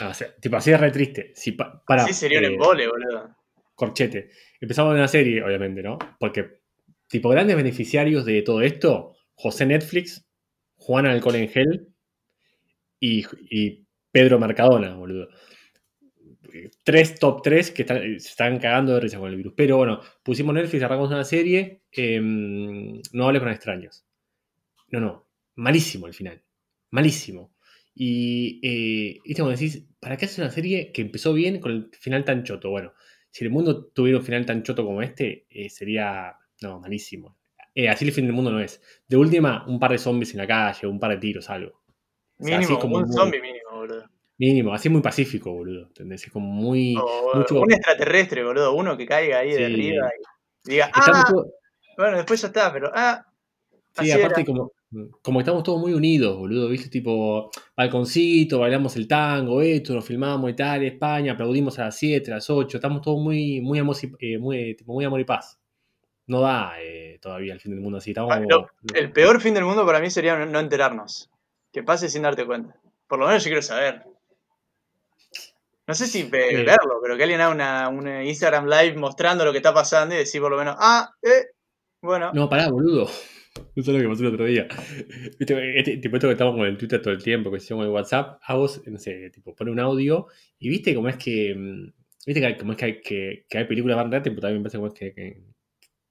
[0.00, 1.32] Ah, o sea, tipo, así es re triste.
[1.34, 3.34] Si pa- para, Así sería un eh, embole, boludo.
[3.74, 4.30] Corchete.
[4.60, 5.98] Empezamos de una serie, obviamente, ¿no?
[6.18, 6.60] Porque,
[7.08, 10.26] tipo, grandes beneficiarios de todo esto, José Netflix,
[10.76, 11.88] Juan Alcohol en Gel
[13.00, 15.28] y, y Pedro Mercadona, boludo.
[16.84, 19.54] Tres top tres que están- se están cagando de risa con el virus.
[19.56, 24.04] Pero bueno, pusimos Netflix, arrancamos una serie, em, no hables con extraños.
[24.90, 26.42] No, no, malísimo el final.
[26.92, 27.54] Malísimo.
[27.94, 32.24] Y, eh, como decís, ¿para qué haces una serie que empezó bien con el final
[32.24, 32.70] tan choto?
[32.70, 32.94] Bueno,
[33.34, 37.36] si el mundo tuviera un final tan choto como este, eh, sería, no, malísimo.
[37.74, 38.80] Eh, así el fin del mundo no es.
[39.08, 41.82] De última, un par de zombies en la calle, un par de tiros, algo.
[42.38, 44.04] O sea, así Mínimo, como un muy- zombie mínimo, boludo.
[44.38, 45.88] Mínimo, así muy pacífico, boludo.
[45.88, 46.24] ¿Entendés?
[46.24, 46.94] Es como muy.
[46.96, 48.72] O mucho- un extraterrestre, boludo.
[48.72, 50.10] Uno que caiga ahí de arriba
[50.64, 51.46] y diga, ah, mucho-
[51.96, 53.26] bueno, después ya está, pero ah,
[54.00, 54.46] Sí, aparte era.
[54.46, 54.70] como
[55.22, 56.88] Como estamos todos muy unidos, boludo, ¿viste?
[56.88, 62.36] Tipo, balconcito, bailamos el tango, esto, nos filmamos Italia, España, aplaudimos a las 7, a
[62.36, 65.58] las 8, estamos todos muy, muy, amor, y, eh, muy, tipo, muy amor y paz.
[66.26, 68.10] No da eh, todavía el fin del mundo así.
[68.10, 71.30] Estamos, Ah, lo- el peor fin del mundo para mí sería no, no enterarnos.
[71.72, 72.76] Que pase sin darte cuenta.
[73.08, 74.04] Por lo menos yo quiero saber.
[75.86, 76.64] No sé si ve- Eh.
[76.64, 80.18] verlo, pero que alguien haga una, un Instagram Live mostrando lo que está pasando y
[80.18, 81.48] decir por lo menos, ah, eh,
[82.00, 82.30] bueno.
[82.32, 83.06] No, pará, boludo.
[83.76, 84.66] No sé lo que pasó el otro día.
[85.38, 87.88] Viste, este, tipo esto que estamos con el Twitter todo el tiempo, que con el
[87.90, 90.26] WhatsApp, a vos, no sé, tipo, pone un audio
[90.58, 91.54] y viste cómo es que.
[91.54, 91.92] mm,
[92.26, 94.62] Viste que hay, cómo es que hay, que, que hay películas van tipo, también me
[94.64, 95.42] parece como es que, que,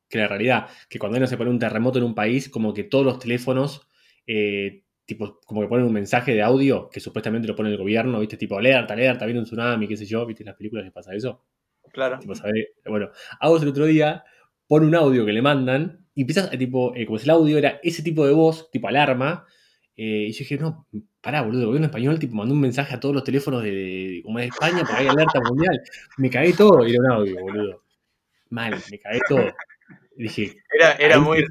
[0.10, 2.84] que la realidad, que cuando no se pone un terremoto en un país, como que
[2.84, 3.88] todos los teléfonos,
[4.28, 8.20] eh, tipo, como que ponen un mensaje de audio que supuestamente lo pone el gobierno,
[8.20, 10.92] viste, tipo, alerta, alerta, viene un tsunami, qué sé yo, viste, en las películas que
[10.92, 11.44] pasa eso.
[11.92, 12.20] Claro.
[12.86, 14.24] Bueno, Agos el otro día
[14.68, 17.58] pone un audio que le mandan y empiezas, eh, tipo, eh, como si el audio
[17.58, 19.46] era ese tipo de voz, tipo alarma.
[19.98, 20.88] eh, y yo dije, no,
[21.22, 24.22] pará, boludo, el gobierno español tipo, mandó un mensaje a todos los teléfonos de, de-
[24.24, 25.82] como de España porque hay alerta mundial.
[26.18, 27.84] Me cagué todo y era un audio, boludo.
[28.50, 29.54] Mal, me cagué todo.
[30.18, 31.46] Y dije, Era, era, muy, eh,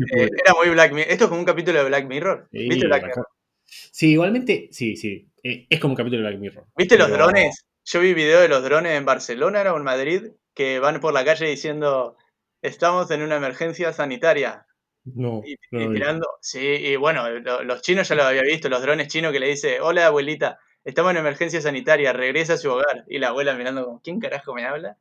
[0.45, 1.11] era muy Black Mirror.
[1.13, 2.49] Esto es como un capítulo de Black Mirror.
[2.53, 3.07] sí, ¿Viste Black.
[3.07, 3.27] Mirror?
[3.65, 5.29] Sí, igualmente, sí, sí.
[5.43, 6.67] eh, es como un capítulo de Black Mirror.
[6.77, 7.65] ¿Viste los drones?
[7.85, 10.23] Yo vi video de los drones en Barcelona era o en Madrid
[10.55, 12.17] que van por la calle diciendo
[12.63, 14.67] estamos en una emergencia sanitaria.
[15.05, 18.69] No, Y, no y tirando, sí, y bueno, lo- los chinos ya lo había visto,
[18.69, 22.71] los drones chinos que le dice, hola abuelita, estamos en emergencia sanitaria, regresa a su
[22.71, 23.05] hogar.
[23.09, 24.97] Y la abuela mirando como, ¿quién carajo me habla?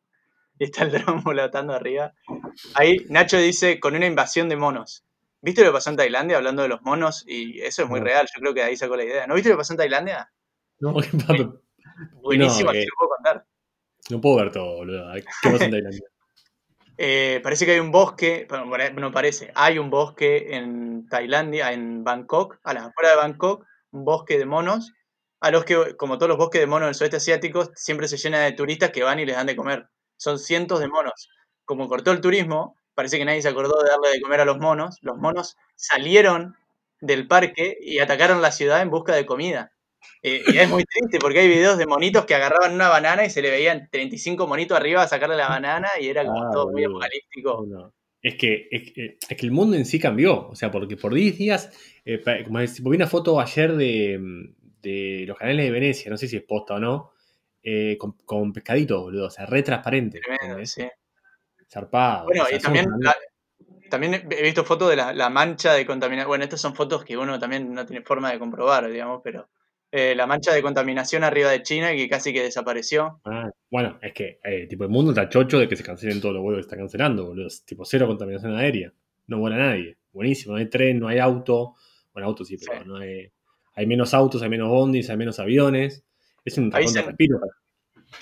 [0.60, 2.14] Y está el dron volando arriba.
[2.76, 5.06] Ahí Nacho dice, con una invasión de monos.
[5.42, 7.24] ¿Viste lo que pasó en Tailandia hablando de los monos?
[7.28, 8.06] Y eso es muy No.
[8.06, 9.28] real, yo creo que de ahí sacó la idea.
[9.28, 10.32] ¿No viste lo que pasó en Tailandia?
[10.80, 10.94] No.
[12.22, 13.46] Buenísimo, eh, así lo puedo contar.
[14.10, 15.12] No puedo ver todo, boludo.
[15.42, 16.02] ¿Qué pasa en Tailandia?
[17.04, 18.68] Eh, parece que hay un bosque, bueno,
[19.00, 24.06] no parece, hay un bosque en Tailandia, en Bangkok, a las afueras de Bangkok, un
[24.06, 24.94] bosque de monos,
[25.40, 28.42] a los que, como todos los bosques de monos del sudeste asiático, siempre se llena
[28.42, 29.90] de turistas que van y les dan de comer.
[30.16, 31.28] Son cientos de monos.
[31.66, 34.60] Como cortó el turismo, parece que nadie se acordó de darle de comer a los
[34.60, 35.00] monos.
[35.02, 36.56] Los monos salieron
[37.00, 39.72] del parque y atacaron la ciudad en busca de comida.
[40.24, 43.30] Eh, y es muy triste porque hay videos de monitos que agarraban una banana y
[43.30, 46.72] se le veían 35 monitos arriba a sacarle la banana y era como Ah, todo
[46.72, 47.66] muy apocalíptico.
[47.68, 47.94] No.
[48.22, 50.48] Es que, es, que- es que el mundo en sí cambió.
[50.48, 51.72] O sea, porque por 10 días,
[52.06, 54.20] eh, como vi una foto ayer de,
[54.82, 57.12] de los canales de Venecia, no sé si es posta o no,
[57.64, 59.26] eh, con, con pescaditos, boludo.
[59.28, 60.20] O sea, re transparente.
[60.20, 60.84] Tremendo, sí.
[61.68, 62.26] Zarpado.
[62.26, 62.86] Bueno, o sea, y también,
[63.90, 66.28] también he visto fotos de la, la mancha de contaminación.
[66.28, 69.50] Bueno, estas son fotos que uno también no tiene forma de comprobar, digamos, pero
[69.92, 73.20] eh, la mancha de contaminación arriba de China que casi que desapareció.
[73.26, 76.34] Ah, bueno, es que eh, tipo, el mundo está chocho de que se cancelen todos
[76.36, 77.48] los vuelos que se están cancelando, boludo.
[77.48, 78.94] Es tipo cero contaminación aérea.
[79.28, 79.98] No vuela nadie.
[80.14, 80.54] Buenísimo.
[80.54, 81.76] No hay tren, no hay auto.
[82.14, 82.88] Bueno, auto sí, pero Sí.
[82.88, 83.32] no hay.
[83.76, 86.04] Hay menos autos, hay menos bondis, hay menos aviones.
[86.44, 87.40] Es un tapón de se- respiro.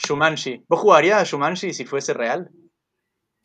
[0.07, 0.63] Shumanji.
[0.67, 2.49] ¿Vos jugarías a Shumanji si fuese real?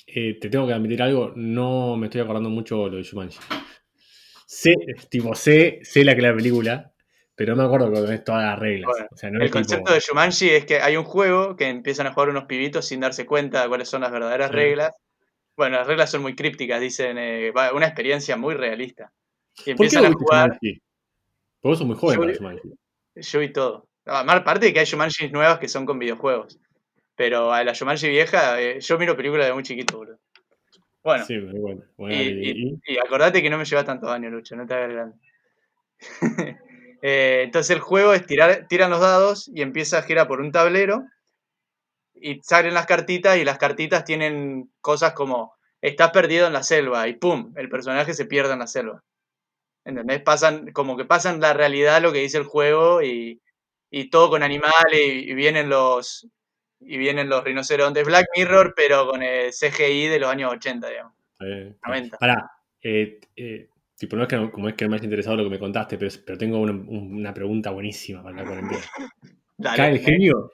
[0.07, 3.39] Eh, te tengo que admitir algo, no me estoy acordando mucho lo de Shumanji.
[4.47, 4.75] Sé,
[5.09, 6.93] tipo, sé, sé la que la película,
[7.37, 8.91] pero no me acuerdo con todas las reglas.
[8.91, 11.69] Bueno, o sea, no El tipo- concepto de Shumanji es que hay un juego que
[11.69, 14.57] empiezan a jugar unos pibitos sin darse cuenta de cuáles son las verdaderas Sí.
[14.57, 14.93] reglas.
[15.57, 19.13] Bueno, las reglas son muy crípticas, dicen, eh, una experiencia muy realista.
[19.13, 20.81] Y ¿Por qué empiezan a jugar, Shumanji?
[21.61, 22.75] Porque vos sos muy joven Yo para Shumanji.
[23.17, 23.89] yo vi todo.
[24.07, 26.59] Aparte de que hay Shumanji nuevas que son con videojuegos.
[27.17, 30.19] Pero a la Shumanji vieja, eh, yo miro películas de muy chiquito, boludo.
[31.05, 31.83] Bueno, Sí, bueno.
[31.97, 34.75] Bueno, y, y- y- y acordate que no me lleva tantos años, Lucho, no te
[34.75, 35.17] hagas grande.
[37.07, 40.53] Eh, entonces el juego es tirar, tiran los dados y empieza a girar por un
[40.53, 41.05] tablero
[42.15, 47.07] y salen las cartitas y las cartitas tienen cosas como estás perdido en la selva
[47.07, 49.05] y pum, el personaje se pierde en la selva.
[49.85, 50.23] ¿Entendés?
[50.23, 53.43] Pasan, como que pasan la realidad lo que dice el juego y,
[53.91, 56.27] y todo con animales y, y vienen los
[56.81, 61.13] y vienen los rinocerontes Black Mirror, pero con el CGI de los años 80, digamos,
[61.41, 62.17] eh, 90.
[62.17, 62.51] Pará,
[62.83, 65.51] eh, eh, tipo, no es que, como es que no me haya interesado lo que
[65.51, 68.83] me contaste, pero, pero tengo una, un- una pregunta buenísima para la cuarentena.
[69.57, 70.53] Dale, ¿Cae el genio?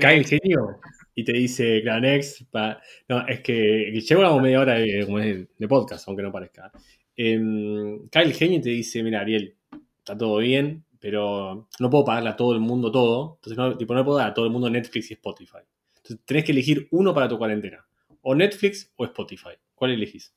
[0.00, 0.80] ¿Cae el genio?
[1.14, 2.42] Y te dice, next.
[2.50, 6.70] pa- No, es que, llevo como media hora de, podcast, aunque no parezca.
[7.16, 9.54] Em, cae el genio y te dice, mira, Ariel,
[9.98, 13.34] está todo bien, pero no puedo pagarle a todo el mundo todo.
[13.36, 15.58] Entonces, no, tipo, no le puedo dar a todo el mundo Netflix y Spotify.
[15.96, 17.84] Entonces, tenés que elegir uno para tu cuarentena.
[18.22, 19.50] O Netflix o Spotify.
[19.74, 20.32] ¿Cuál elegís?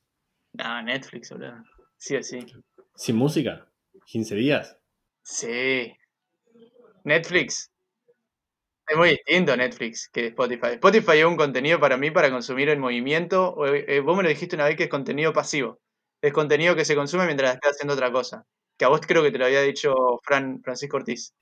[0.53, 1.63] No, Netflix, boludo.
[1.97, 2.39] Sí sí.
[2.95, 3.67] ¿Sin música?
[4.11, 4.77] ¿15 días?
[5.23, 5.93] Sí.
[7.03, 7.71] Netflix.
[8.87, 10.73] Es muy distinto Netflix que Spotify.
[10.73, 13.49] Spotify es un contenido para mí para consumir en movimiento.
[13.53, 15.79] o, eh, vos me lo dijiste una vez que es contenido pasivo.
[16.21, 18.45] Es contenido que se consume mientras estás haciendo otra cosa.
[18.77, 21.33] que a vos creo que te lo había dicho Fran, Francisco Ortiz.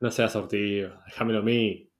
[0.00, 1.90] No seas sortido, déjamelo a mí.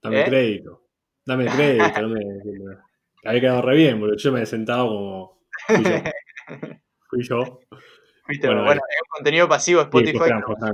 [0.00, 0.24] Dame ¿Eh?
[0.24, 0.86] crédito.
[1.26, 2.00] Dame crédito.
[2.02, 2.78] no me, me-
[3.24, 4.16] había quedado re bien, boludo.
[4.16, 5.42] Yo me he sentado como.
[7.12, 7.44] Fui yo.
[7.44, 7.78] Fui yo.
[8.26, 8.46] ¿Viste?
[8.46, 8.94] Bueno, Bueno, ahí.
[8.96, 10.18] es un contenido pasivo Spotify.
[10.18, 10.72] pues, pues, estar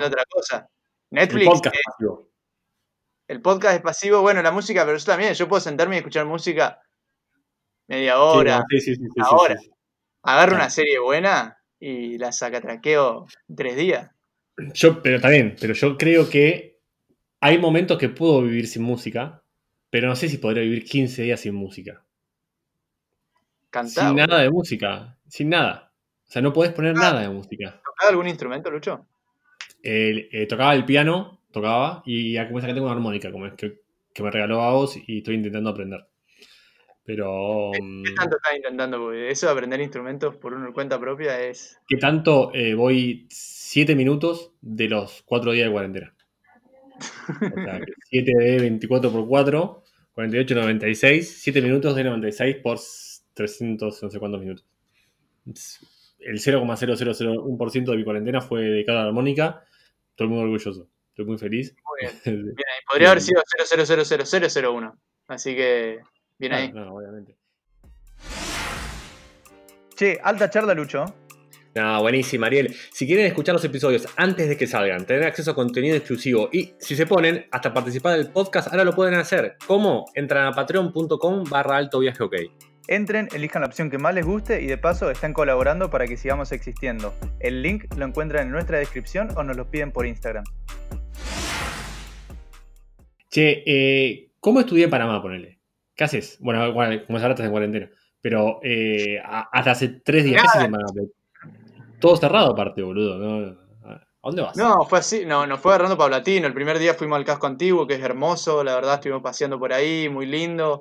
[0.00, 0.68] No, otra cosa.
[1.10, 2.06] el Netflix, podcast eh,
[3.26, 6.26] el podcast es pasivo, bueno, la música, pero yo también, yo puedo sentarme y escuchar
[6.26, 6.80] música
[7.88, 9.56] media hora, Sí, sí, ahora.
[10.22, 14.10] agarro una serie buena y la sacatraqueo en tres días.
[14.74, 16.78] Yo, pero también, pero yo creo que
[17.40, 19.42] hay momentos que puedo vivir sin música,
[19.90, 22.04] pero no sé si podría vivir 15 días sin música.
[23.70, 24.08] Cantar.
[24.08, 25.92] sin nada de música, sin nada.
[26.28, 27.00] O sea, no podés poner Ah.
[27.00, 27.80] nada de música.
[27.84, 29.06] ¿Tocaba algún instrumento, Lucho?
[29.82, 33.54] Eh, tocaba el piano, tocaba, y ya como esa que tengo una armónica, como es
[33.54, 33.80] que,
[34.12, 36.04] que me regaló a vos y estoy intentando aprender.
[37.04, 37.70] Pero.
[37.80, 39.12] mm, ¿Qué tanto estás intentando?
[39.12, 41.78] Eso de aprender instrumentos por una cuenta propia es.
[41.88, 46.14] ¿Qué tanto eh, voy 7 minutos de los 4 días de cuarentena?
[46.98, 52.78] O sea, 7 de 24 por 4, 48, 96, 7 minutos de 96 por
[53.34, 54.66] 300, no sé cuántos minutos.
[56.20, 59.64] El 0,0001% de mi cuarentena fue dedicado a la armónica.
[60.10, 61.74] Estoy muy orgulloso, estoy muy feliz.
[61.84, 62.44] Muy bien.
[62.54, 62.84] Bien ahí.
[62.90, 64.98] Podría haber sido 0000001.
[65.28, 66.00] Así que,
[66.38, 66.72] bien ahí.
[66.72, 67.36] Claro, no, obviamente.
[69.94, 71.04] Che, alta charla, Lucho.
[71.74, 72.74] No, buenísimo, Ariel.
[72.92, 76.74] Si quieren escuchar los episodios antes de que salgan, tener acceso a contenido exclusivo y
[76.78, 79.56] si se ponen hasta participar del podcast, ahora lo pueden hacer.
[79.66, 80.06] ¿Cómo?
[80.14, 82.34] Entran a patreon.com barra alto viaje ok.
[82.90, 86.16] Entren, elijan la opción que más les guste y de paso están colaborando para que
[86.16, 87.14] sigamos existiendo.
[87.38, 90.42] El link lo encuentran en nuestra descripción o nos lo piden por Instagram.
[93.30, 95.60] Che, eh, ¿cómo estudié en Panamá, ponele?
[95.94, 96.36] ¿Qué haces?
[96.40, 97.88] Bueno, igual, como ahora estás en cuarentena.
[98.20, 100.92] Pero eh, hasta hace tres días, ¿qué haces en Panamá?
[102.00, 103.18] Todo cerrado aparte, boludo.
[103.18, 103.56] ¿no?
[103.88, 104.56] ¿A dónde vas?
[104.56, 106.48] No, fue así, no, nos fue agarrando paulatino.
[106.48, 109.72] El primer día fuimos al casco antiguo, que es hermoso, la verdad estuvimos paseando por
[109.72, 110.80] ahí, muy lindo.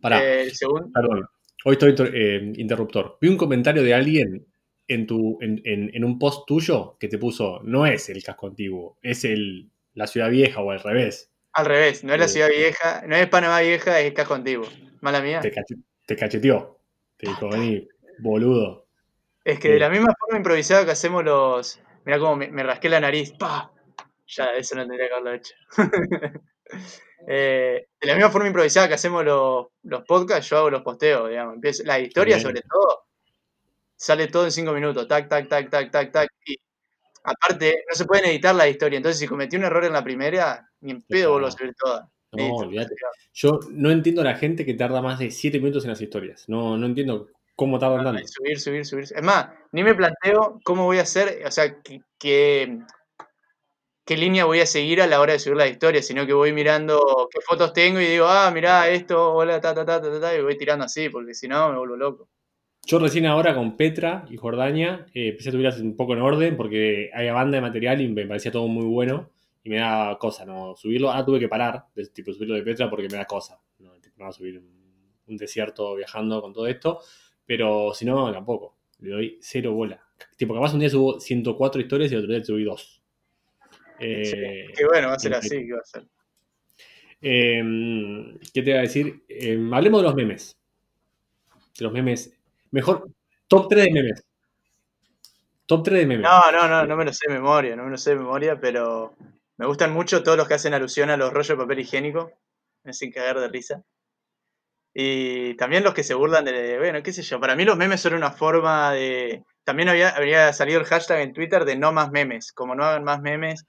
[0.00, 1.28] Pará, Eh, el segundo, perdón.
[1.64, 3.18] Hoy estoy eh, interruptor.
[3.20, 4.46] Vi un comentario de alguien
[4.88, 8.46] en, tu, en, en- en un post tuyo que te puso, no es el casco
[8.48, 11.30] antiguo, es el, la ciudad vieja o al revés.
[11.52, 12.34] al revés, no es la Sí.
[12.34, 14.66] ciudad vieja, no es Panamá vieja, es el casco antiguo.
[15.00, 15.40] Mala mía.
[15.40, 15.52] Te,
[16.06, 16.78] te cacheteó.
[17.16, 17.86] Te dijo, vení,
[18.20, 18.86] boludo.
[19.44, 19.74] Es que Sí.
[19.74, 21.80] de la misma forma improvisada que hacemos los.
[22.04, 23.32] Mirá cómo me, me rasqué la nariz.
[23.38, 23.70] ¡Pah!
[24.26, 25.54] Ya, eso no tendría que haberlo hecho.
[27.26, 31.28] Eh, de la misma forma improvisada que hacemos los, los podcasts, yo hago los posteos,
[31.28, 31.54] digamos.
[31.54, 32.46] Empiezo, la historia, Bien.
[32.46, 33.04] sobre todo,
[33.96, 35.06] sale todo en cinco minutos.
[35.06, 36.30] Tac, tac, tac, tac, tac, tac.
[36.46, 36.56] Y
[37.22, 38.96] aparte, no se pueden editar la historia.
[38.96, 42.10] Entonces, si cometí un error en la primera, ni en pedo vuelvo a subir toda.
[42.32, 42.94] No, olvídate.
[43.32, 46.44] Yo no entiendo a la gente que tarda más de 7 minutos en las historias.
[46.48, 48.22] No, no entiendo cómo tardan tanto.
[48.26, 49.04] Subir, subir, subir.
[49.04, 51.76] Es más, ni me planteo cómo voy a hacer, o sea,
[52.18, 52.78] qué,
[54.10, 56.52] qué línea voy a seguir a la hora de subir la historia, sino que voy
[56.52, 60.36] mirando qué fotos tengo y digo, ah, mirá esto, hola, ta, ta, ta, ta, ta,
[60.36, 62.28] y voy tirando así, porque si no me vuelvo loco.
[62.84, 66.56] Yo recién ahora con Petra y Jordania eh, empecé a subirlas un poco en orden
[66.56, 69.30] porque hay banda de material y me parecía todo muy bueno
[69.62, 71.12] y me da cosa no subirlo.
[71.12, 73.60] Ahora tuve que parar de tipo subirlo de Petra porque me da cosa.
[73.78, 76.98] No, tipo, no subir un, desierto viajando con todo esto,
[77.46, 78.74] pero si no, tampoco.
[78.98, 80.02] Le doy cero bola.
[80.36, 82.99] Tipo, capaz un día subo 104 historias y otro día subí dos.
[84.00, 86.06] Eh, Qué bueno, va a ser así, ¿qué va a ser?
[87.20, 87.62] Eh,
[88.54, 89.22] ¿Qué te iba a decir?
[89.28, 90.56] Eh, hablemos de los memes.
[91.78, 92.32] De los memes.
[92.70, 93.10] Mejor,
[93.46, 94.24] top 3 de memes.
[95.66, 96.22] Top 3 de memes.
[96.22, 98.58] No, no, no, no me lo sé de memoria, no me lo sé de memoria,
[98.58, 99.14] pero
[99.58, 102.32] me gustan mucho todos los que hacen alusión a los rollos de papel higiénico,
[102.84, 103.84] hacen cagar de risa.
[104.94, 108.00] Y también los que se burlan de, bueno, qué sé yo, para mí los memes
[108.00, 109.44] son una forma de...
[109.62, 113.04] También había, había salido el hashtag en Twitter de no más memes, como no hagan
[113.04, 113.66] más memes.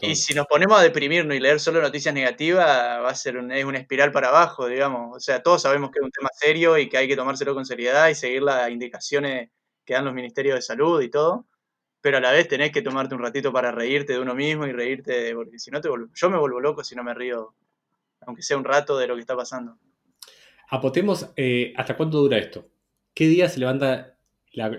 [0.00, 3.50] Y si nos ponemos a deprimirnos y leer solo noticias negativas, va a ser un-
[3.52, 5.16] es una espiral para abajo, digamos.
[5.16, 7.64] O sea, todos sabemos que es un tema serio y que hay que tomárselo con
[7.64, 9.50] seriedad y seguir las indicaciones
[9.84, 11.46] que dan los ministerios de salud y todo.
[12.00, 14.72] Pero a la vez tenés que tomarte un ratito para reírte de uno mismo y
[14.72, 17.54] reírte, de- porque si no te vuelvo- yo me vuelvo loco si no me río,
[18.26, 19.78] aunque sea un rato de lo que está pasando.
[20.68, 22.68] Apotemos, eh, ¿hasta cuánto dura esto?
[23.14, 24.18] ¿Qué día se levanta
[24.52, 24.76] la,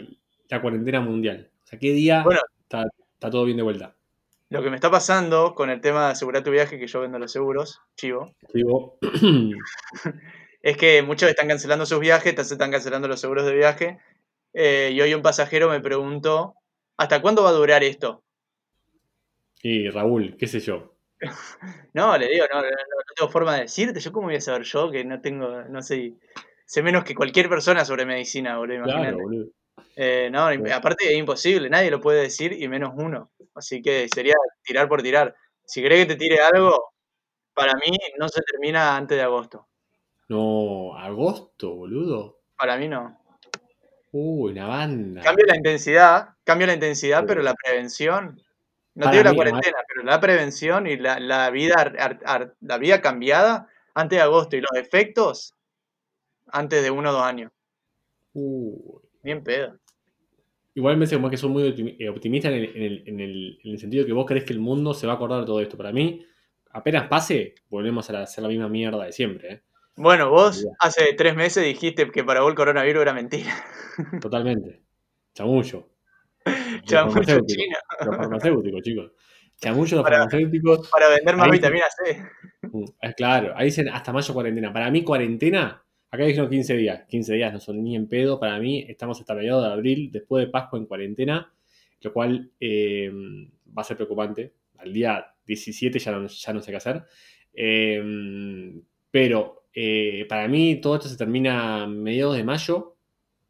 [0.49, 1.49] la cuarentena mundial?
[1.63, 2.41] O sea, ¿qué día Bueno.
[2.59, 2.83] está,
[3.13, 3.94] está todo bien de vuelta?
[4.55, 7.19] Lo que me está pasando con el tema de asegurar tu viaje, que yo vendo
[7.19, 8.97] los seguros, chivo, Digo,
[10.61, 13.99] es que muchos están cancelando sus viajes, están cancelando los seguros de viaje.
[14.53, 16.55] eh, y hoy un pasajero me preguntó,
[16.95, 18.23] ¿hasta cuándo va a durar esto?
[19.61, 20.95] y Raúl, qué sé yo.
[21.93, 23.99] No, le digo, no, no, no tengo forma de decirte.
[23.99, 26.13] ¿Yo cómo voy a saber yo que no tengo, no sé,
[26.65, 29.47] sé menos que cualquier persona sobre medicina, boludo, Claro, boludo.
[29.95, 30.71] Eh, no, Sí.
[30.71, 33.31] aparte es imposible, nadie lo puede decir y menos uno.
[33.55, 35.35] Así que sería tirar por tirar.
[35.65, 36.93] Si querés que te tire algo,
[37.53, 39.67] para mí no se termina antes de agosto.
[40.27, 42.39] No, agosto, boludo.
[42.57, 43.19] Para mí no.
[44.11, 45.21] Uy, una banda.
[45.21, 47.25] Cambia la intensidad, cambia la intensidad, Sí.
[47.27, 48.41] pero la prevención.
[48.95, 52.55] No digo la mí, cuarentena, pero la prevención y la, la vida ar- ar- ar-
[52.61, 55.53] la vida cambiada antes de agosto y los efectos
[56.47, 57.51] antes de uno o dos años.
[58.33, 59.01] Uy.
[59.25, 59.79] Bien pedo.
[60.75, 63.59] Igual me parece como que son muy eh, optimistas en el, en, el, en, el,
[63.63, 65.59] en el sentido que vos crees que el mundo se va a acordar de todo
[65.61, 65.75] esto.
[65.77, 66.23] Para mí,
[66.69, 69.51] apenas pase, volvemos a hacer la misma mierda de siempre.
[69.51, 69.61] ¿eh?
[69.95, 73.51] Bueno, vos hace tres meses dijiste que para vos el coronavirus era mentira.
[74.21, 74.83] Totalmente.
[75.33, 75.89] Chamullo.
[76.87, 77.77] Farmacéuticos, chino.
[78.05, 79.11] Los farmacéuticos, chicos.
[79.59, 80.89] Chamullo los Para- farmacéuticos.
[80.89, 82.21] Para vender más Ahí vitamina C.
[82.61, 84.71] Mm, es claro, ahí dicen hasta mayo cuarentena.
[84.71, 85.83] Para mí, cuarentena,
[86.15, 87.03] acá dijeron 15 días.
[87.07, 88.39] 15 días no son ni en pedo.
[88.39, 91.53] Para mí, estamos hasta mediados de abril, después de Pascua en cuarentena,
[92.01, 93.11] lo cual eh,
[93.77, 94.53] va a ser preocupante.
[94.77, 97.03] Al día 17 ya no, sé qué hacer.
[97.53, 102.97] Eh, pero eh, para mí, todo esto se termina a mediados de mayo.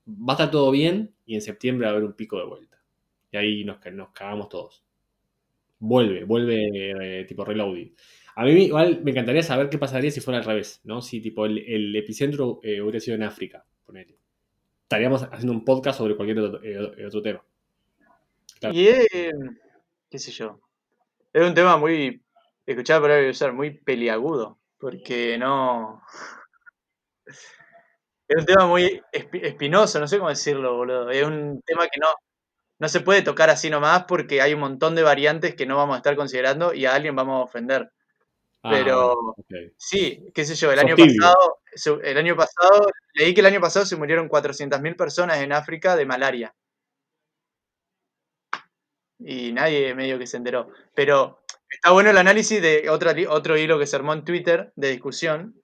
[0.08, 2.78] Va a estar todo bien y en septiembre va a haber un pico de vuelta.
[3.32, 4.84] Y ahí nos, nos cagamos todos.
[5.80, 7.94] Vuelve, vuelve tipo reloading.
[8.36, 11.02] A mí igual me encantaría saber qué pasaría si fuera al revés, ¿no?
[11.02, 13.66] Si tipo el, epicentro eh, hubiera sido en África.
[14.84, 17.44] Estaríamos haciendo un podcast sobre cualquier otro, eh, otro tema.
[18.74, 19.08] Y es,
[20.10, 20.60] qué sé yo,
[21.34, 22.22] es un tema muy,
[22.66, 26.02] escuchaba por ahí usar, muy peliagudo, porque no...
[28.28, 31.10] Es un tema muy espi- espinoso, no sé cómo decirlo, boludo.
[31.12, 32.08] Es un tema que no,
[32.80, 35.96] no se puede tocar así nomás porque hay un montón de variantes que no vamos
[35.96, 37.92] a estar considerando y a alguien vamos a ofender.
[38.66, 39.36] Ah, Pero-.
[39.78, 41.22] Sí, qué sé yo, el Sos año tibio.
[41.22, 45.96] pasado, el año pasado, leí que el año pasado se murieron 400.000 personas en África
[45.96, 46.56] de malaria.
[49.20, 50.70] Y nadie medio que se enteró.
[50.96, 54.74] Pero está bueno el análisis de otra, li- otro hilo que se armó en Twitter
[54.76, 55.62] de discusión.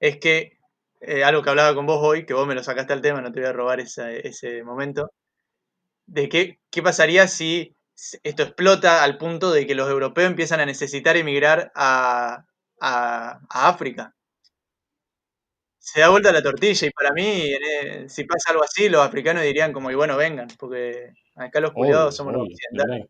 [0.00, 0.58] Es que,
[1.00, 3.30] eh, algo que hablaba con vos hoy, que vos me lo sacaste al tema, no
[3.30, 5.12] te voy a robar esa- ese momento,
[6.06, 7.76] de qué, qué pasaría si
[8.22, 12.44] esto explota al punto de que los europeos empiezan a necesitar emigrar a,
[12.80, 14.14] a- a África.
[15.78, 19.42] Se da vuelta la tortilla y para mí, eh, si pasa algo así, los africanos
[19.44, 23.06] dirían como, y bueno, vengan, porque acá los cuidados somos los occidentales.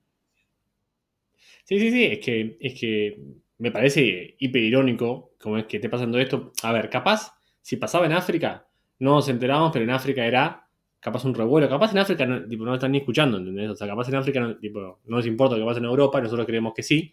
[1.65, 3.19] Sí, sí, sí, es que, es que
[3.59, 6.53] me parece hiper irónico como es que esté pasando esto.
[6.63, 8.67] A ver, capaz, si pasaba en África,
[8.99, 10.64] no nos enterábamos, pero en África era
[11.05, 11.69] capaz un revuelo.
[11.69, 13.69] Capaz en África no, tipo, no lo están ni escuchando, ¿entendés?
[13.69, 16.19] O sea, capaz en África no, tipo, no les importa lo que pasa en Europa,
[16.19, 17.13] nosotros creemos que sí.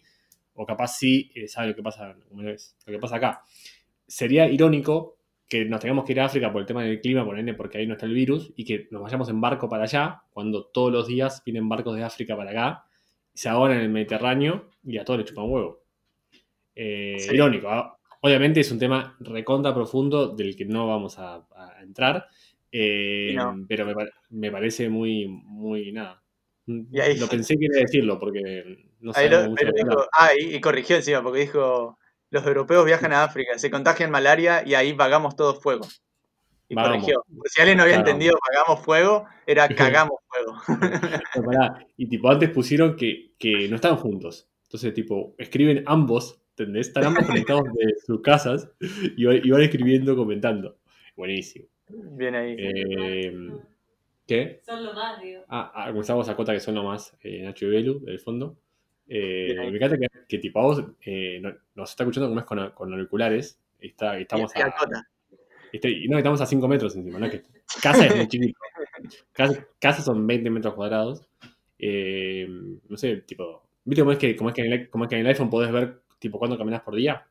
[0.54, 2.42] O capaz sí eh, sabe lo que pasa, lo
[2.86, 3.42] que pasa acá.
[4.06, 7.38] Sería irónico que nos tengamos que ir a África por el tema del clima, por
[7.38, 10.22] ende, porque ahí no está el virus, y que nos vayamos en barco para allá,
[10.30, 12.86] cuando todos los días vienen barcos de África para acá,
[13.34, 15.82] se ahogan en el Mediterráneo y a todos les chupan huevo.
[16.74, 17.34] Eh, Sí.
[17.34, 17.68] Irónico.
[17.68, 17.98] ¿ah?
[18.22, 22.26] Obviamente es un tema recontra profundo del que no vamos a, a entrar,
[22.72, 23.64] eh, no.
[23.68, 23.94] pero me,
[24.30, 26.22] me parece muy, muy nada.
[26.66, 29.50] Ahí- Lo pensé que iba a decirlo porque no hablar.
[30.18, 31.98] ah, y, y corrigió encima, porque dijo,
[32.30, 35.86] los europeos viajan a África, se contagian malaria y ahí pagamos todo fuego.
[36.68, 36.90] Y Vamos.
[36.92, 37.22] corrigió.
[37.28, 38.08] Porque si alguien no había Claro.
[38.08, 39.68] entendido pagamos fuego, era
[40.08, 40.56] cagamos fuego.
[41.36, 41.86] No, pará.
[41.98, 44.48] Y tipo, antes pusieron que, que no estaban juntos.
[44.64, 46.86] Entonces, tipo, escriben ambos, ¿entendés?
[46.88, 48.70] Están ambos conectados de sus casas
[49.18, 50.78] y van escribiendo, comentando.
[51.14, 51.66] Buenísimo.
[51.92, 52.56] Bien ahí.
[52.58, 53.32] Eh,
[54.26, 54.60] ¿Qué?
[54.64, 55.44] Son lo más, digo.
[55.48, 58.56] Ah, ah, Gustavo Sacota, que son nomás eh, Nacho y Belu, del fondo.
[59.08, 62.46] Eh, me encanta que, que tipo a vos eh, no- nos está escuchando como es
[62.46, 63.58] con, con auriculares.
[63.80, 64.72] y Está, y estamos Y- a,
[65.72, 67.28] este, y no, estamos a 5 metros encima, ¿no?
[67.30, 67.42] Que
[67.82, 68.58] casa es muy chiquito.
[69.32, 71.26] Casa, casa son 20 metros cuadrados.
[71.78, 72.46] Eh,
[72.88, 73.62] no sé, tipo.
[73.84, 75.50] ¿Viste cómo es que, cómo es que, en, el, cómo es que en el iPhone
[75.50, 77.26] podés ver tipo cuánto caminas por día?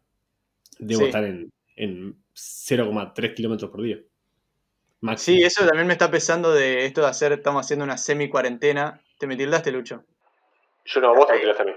[0.80, 1.06] Debo Sí.
[1.06, 4.00] estar en, en 0,3 kilómetros por día.
[5.02, 5.38] Máximo.
[5.38, 9.02] Sí, eso también me está pesando de esto de hacer, estamos haciendo una semi-cuarentena.
[9.18, 10.04] ¿Te me tildaste, Lucho?
[10.86, 11.76] Yo no, vos me tiraste a mí.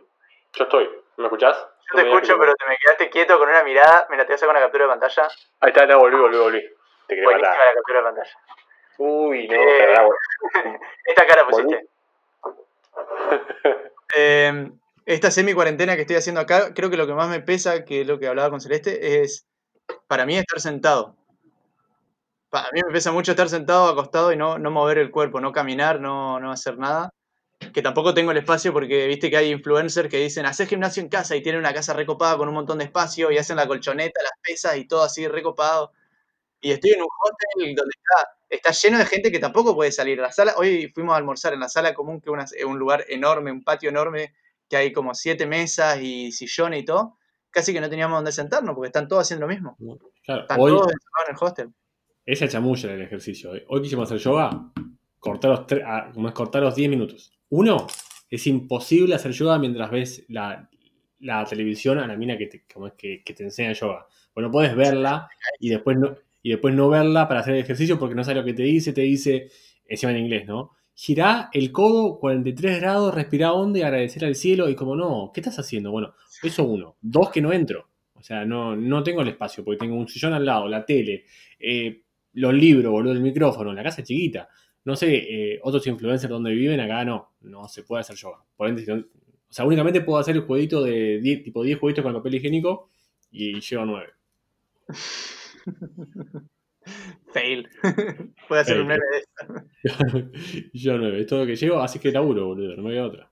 [0.52, 0.88] Yo estoy.
[1.16, 1.56] ¿Me escuchás?
[1.92, 4.06] Yo te escucho, pero te me quedaste quieto con una mirada.
[4.10, 5.28] Mira, te voy a sacar una captura de pantalla.
[5.60, 6.60] Ahí está, no, volví, volví, volví.
[7.06, 7.66] Te quería Buenísima matar.
[7.66, 8.38] la captura de pantalla.
[8.98, 9.94] Uy, no, Eh,
[11.06, 11.86] Esta cara pusiste.
[14.16, 14.70] Eh,
[15.06, 18.06] esta semi-cuarentena que estoy haciendo acá, creo que lo que más me pesa, que es
[18.06, 19.44] lo que hablaba con Celeste, es
[20.06, 21.16] para mí estar sentado.
[22.54, 25.50] Para mí me pesa mucho estar sentado, acostado y no, no mover el cuerpo, no
[25.50, 27.12] caminar, no, no hacer nada.
[27.72, 31.08] Que tampoco tengo el espacio porque viste que hay influencers que dicen, hacer gimnasio en
[31.08, 34.22] casa y tienen una casa recopada con un montón de espacio y hacen la colchoneta,
[34.22, 35.90] las pesas y todo así recopado.
[36.60, 40.18] y estoy en un hotel donde está, está lleno de gente que tampoco puede salir.
[40.18, 43.50] La sala, hoy fuimos a almorzar en la sala común, que es un lugar enorme,
[43.50, 44.32] un patio enorme,
[44.68, 47.18] que hay como siete mesas y sillones y todo.
[47.50, 49.76] Casi que no teníamos donde sentarnos porque están todos haciendo lo mismo.
[50.24, 51.74] Claro, Están hoy todos encerrados en el hostel.
[52.26, 53.54] Esa chamulla en el ejercicio.
[53.54, 53.64] ¿eh?
[53.68, 54.72] Hoy quisimos hacer yoga,
[55.18, 57.32] cortar los, ah, cortar los 10 minutos.
[57.50, 57.86] Uno,
[58.30, 60.68] es imposible hacer yoga mientras ves la,
[61.20, 64.06] la televisión a la mina que te, como es que, que te enseña yoga.
[64.34, 65.28] Bueno, puedes verla
[65.60, 68.44] y después no, y después no verla para hacer el ejercicio porque no sabe lo
[68.44, 69.48] que te dice, te dice,
[69.86, 70.72] encima en inglés, ¿no?
[70.94, 74.68] Girá el codo 43 grados, respirá hondo y agradecer al cielo.
[74.68, 75.90] Y como no, ¿qué estás haciendo?
[75.90, 76.96] Bueno, eso uno.
[77.00, 77.88] Dos, que no entro.
[78.14, 81.24] O sea, no, no tengo el espacio porque tengo un sillón al lado, la tele,
[81.58, 82.03] eh,
[82.34, 84.48] los libros, boludo, el micrófono, la casa es chiquita.
[84.84, 88.44] No sé, eh, otros influencers donde viven, acá no, no se puede hacer yoga.
[88.56, 91.78] Por ende, si no- o sea, únicamente puedo hacer el jueguito de 10, tipo 10
[91.78, 92.90] jueguitos con papel higiénico
[93.30, 94.08] y llevo 9.
[97.32, 97.68] Fail.
[98.48, 99.00] Puede hacer un Fail.
[99.00, 100.30] meme de eso.
[100.72, 103.30] llevo 9, es todo lo que llevo, así que laburo, boludo, no queda otra.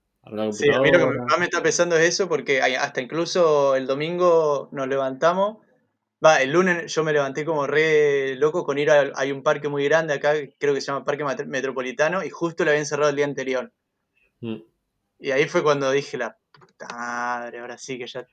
[0.53, 3.75] Sí, a mí lo que más me está pesando es eso, porque hay- hasta incluso
[3.75, 5.59] el domingo nos levantamos.
[6.25, 9.11] Va, el lunes yo me levanté como re loco con ir a.
[9.17, 12.71] Hay un parque muy grande acá, creo que se llama Parque Metropolitano, y justo lo
[12.71, 13.73] habían cerrado el día anterior.
[14.41, 14.59] Mm.
[15.19, 18.27] Y ahí fue cuando dije, la puta madre, ahora sí que ya.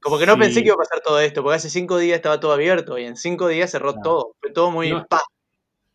[0.00, 0.40] Como que no sí.
[0.40, 3.04] pensé que iba a pasar todo esto, porque hace cinco días estaba todo abierto, y
[3.04, 4.34] en cinco días cerró todo.
[4.40, 4.90] Fue todo muy.
[4.90, 5.06] No.
[5.06, 5.20] pa.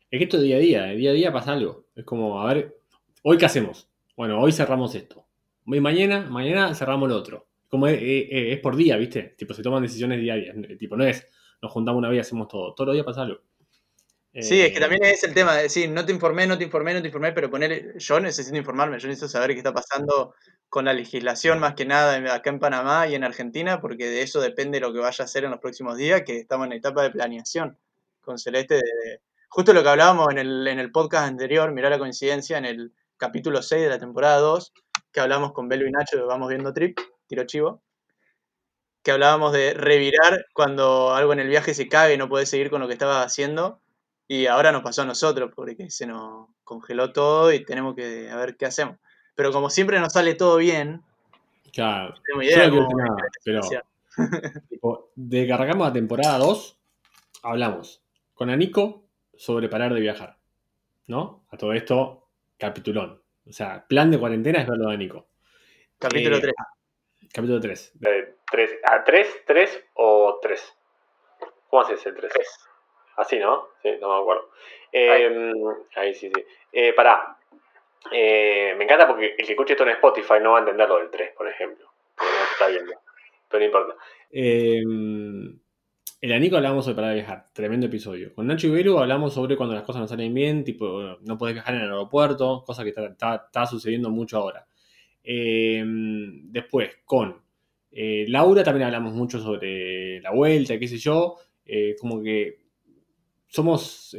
[0.10, 1.84] Es que esto es día a día, de día a día pasa algo.
[1.94, 2.78] Es como, a ver,
[3.24, 3.90] ¿hoy qué hacemos?
[4.16, 5.26] Bueno, hoy cerramos esto.
[5.66, 7.48] Y mañana, mañana cerramos lo otro.
[7.70, 9.36] Como es, es- es por día, ¿viste?
[9.38, 10.56] Tipo, se toman decisiones diarias.
[10.80, 11.26] Tipo, no es,
[11.62, 12.74] nos juntamos una vez y hacemos todo.
[12.74, 13.40] Todos los días pasa algo.
[14.40, 16.64] Sí, es que Eh, también es el tema de decir, no te informé, no te
[16.64, 20.36] informé, no te informé, pero poner, yo necesito informarme, yo necesito saber qué está pasando
[20.70, 24.40] con la legislación más que nada acá en Panamá y en Argentina, porque de eso
[24.40, 27.10] depende lo que vaya a hacer en los próximos días, que estamos en etapa de
[27.10, 27.78] planeación
[28.22, 28.76] con Celeste.
[28.76, 32.66] de- justo lo que hablábamos en el, en el podcast anterior, mirá la coincidencia, en
[32.66, 34.72] el capítulo 6 de la temporada 2,
[35.12, 37.82] que hablamos con Belo y Nacho de Vamos Viendo Trip, tiro chivo,
[39.04, 42.70] que hablábamos de revirar cuando algo en el viaje se cae y no podés seguir
[42.70, 43.80] con lo que estabas haciendo.
[44.28, 48.36] Y ahora nos pasó a nosotros, porque se nos congeló todo y tenemos que a
[48.36, 48.98] ver qué hacemos.
[49.36, 51.02] Pero como siempre nos sale todo bien,
[51.72, 52.16] Claro.
[52.36, 53.16] no idea no nada,
[53.46, 53.62] pero
[54.70, 56.78] tipo, de la temporada 2,
[57.44, 58.02] hablamos
[58.34, 59.04] con Anico
[59.36, 60.38] sobre parar de viajar.
[61.08, 61.46] ¿No?
[61.52, 63.22] A todo esto, capitulón.
[63.48, 65.28] O sea, plan de cuarentena es verlo de Anico.
[66.00, 66.54] Capítulo Eh, 3.
[67.34, 67.92] Capítulo 3.
[68.00, 70.74] De tres, ¿A tres, tres o tres?
[71.70, 72.34] ¿Cómo haces el tres?
[73.18, 73.68] Así, ¿no?
[73.82, 74.50] Sí, no me acuerdo.
[74.92, 75.52] Eh,
[75.96, 76.44] ahí sí, sí.
[76.72, 77.38] Eh, pará.
[78.12, 80.98] Eh, me encanta porque el que escuche esto en Spotify no va a entender lo
[81.00, 81.90] del 3, por ejemplo.
[82.16, 82.94] Porque no está viendo.
[83.50, 83.96] Pero no importa.
[84.32, 84.82] Eh,
[86.22, 87.46] el Anico hablamos sobre parar de viajar.
[87.54, 88.34] Tremendo episodio.
[88.34, 91.56] Con Nacho y Vero hablamos sobre cuando las cosas no salen bien, tipo, no podés
[91.56, 94.66] viajar en el aeropuerto, cosa que está, está- está sucediendo mucho ahora.
[95.30, 97.36] Eh, después, con
[97.92, 101.36] eh, Laura también hablamos mucho sobre la vuelta, qué sé yo.
[101.66, 102.60] Eh, como que
[103.48, 104.16] somos,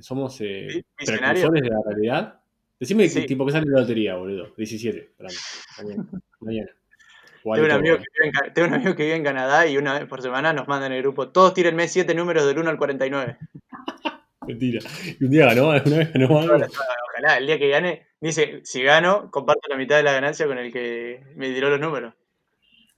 [0.00, 2.40] somos precursores de la realidad.
[2.78, 3.22] Decime Sí.
[3.22, 4.52] que tipo que sale la lotería, boludo.
[4.56, 5.36] 17, para mí.
[6.40, 6.70] Mañana.
[7.42, 9.76] Tengo un, amigo que vive en, Ca- tengo un amigo que vive en Canadá y
[9.76, 12.70] una vez por semana nos manda en el grupo, todos tírenme 7 números del 1
[12.70, 13.36] al 49.
[14.46, 14.80] Mentira.
[15.20, 16.54] Y un día ganó, alguna vez ganó algo.
[16.56, 20.58] Ojalá, el día que gane, dice, si gano, comparto la mitad de la ganancia con
[20.58, 22.14] el que me tiró los números.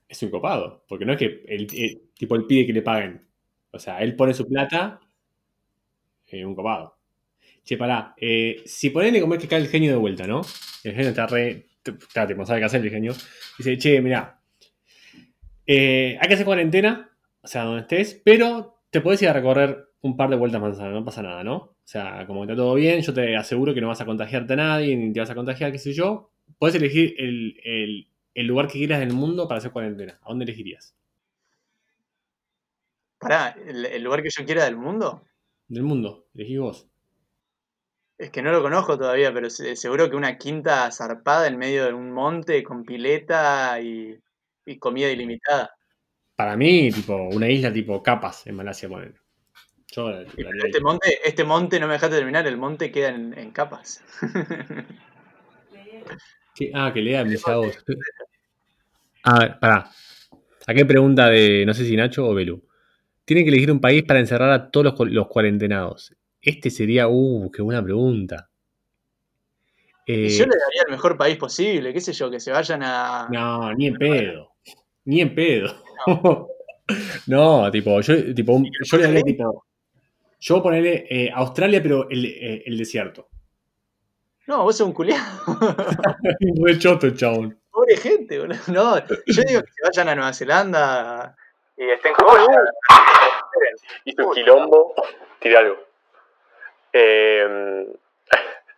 [0.07, 0.85] Es un copado.
[0.87, 3.27] Porque no es que el, el- tipo él pide que le paguen.
[3.71, 4.99] O sea, él pone su plata.
[6.27, 6.97] eh, un copado.
[7.63, 8.13] Che, pará.
[8.17, 10.41] eh, si ponele como es que cae el genio de vuelta, ¿no?
[10.83, 11.67] El genio está re.
[11.83, 13.13] Está, tipo, sabe qué hacer el genio.
[13.57, 14.41] Dice, che, mirá.
[15.65, 17.09] eh, hay que hacer cuarentena.
[17.41, 18.21] O sea, donde estés.
[18.23, 20.93] Pero te podés ir a recorrer un par de vueltas manzanas.
[20.93, 21.55] No pasa nada, ¿no?
[21.57, 23.01] O sea, como que está todo bien.
[23.01, 24.95] Yo te aseguro que no vas a contagiarte a nadie.
[24.95, 26.31] Ni te vas a contagiar, qué sé yo.
[26.59, 30.19] Podés elegir el, el- el lugar que quieras del mundo para hacer cuarentena.
[30.21, 30.95] ¿A dónde elegirías?
[33.19, 35.21] Pará, ¿el, el lugar que yo quiera del mundo?
[35.69, 36.27] Del mundo.
[36.33, 36.87] Elegís vos.
[38.19, 41.85] Es que no lo conozco todavía, pero se- seguro que una quinta zarpada en medio
[41.85, 44.15] de un monte con pileta y,
[44.65, 45.71] y comida ilimitada.
[46.37, 49.15] Para mí, tipo, una isla tipo Capas en Malasia, poner.
[49.97, 50.25] Yo la- ahí.
[50.65, 54.03] este monte, este monte, no me dejaste terminar, el monte queda en, en capas.
[56.55, 56.71] ¿Qué?
[56.73, 57.77] Ah, que lea mis vos.
[59.23, 59.89] A ver, pará.
[60.59, 62.61] Saqué pregunta de, no sé si Nacho o Belu.
[63.25, 66.13] Tienen que elegir un país para encerrar a todos los, cu- los cuarentenados.
[66.41, 68.49] Este sería, uh, qué buena pregunta.
[70.05, 73.27] Eh, yo le daría el mejor país posible, qué sé yo, que se vayan a...
[73.29, 74.51] no, ni en pedo.
[75.05, 75.75] Ni en pedo.
[77.27, 79.65] no, tipo, yo, tipo, un- yo le daría tipo.
[80.39, 83.27] Yo voy a ponerle eh, Australia, pero el, eh, el desierto.
[84.47, 85.23] No, vos sos un culiado.
[86.63, 87.59] Re choto, chabón.
[87.69, 88.59] Pobre gente, boludo.
[88.67, 91.35] No, yo digo que se vayan a Nueva Zelanda
[91.75, 92.47] y estén ¿Cómo como.
[92.47, 92.61] no?
[94.05, 94.95] Hizo un quilombo.
[95.39, 95.77] Tira algo.
[96.93, 97.87] Eh,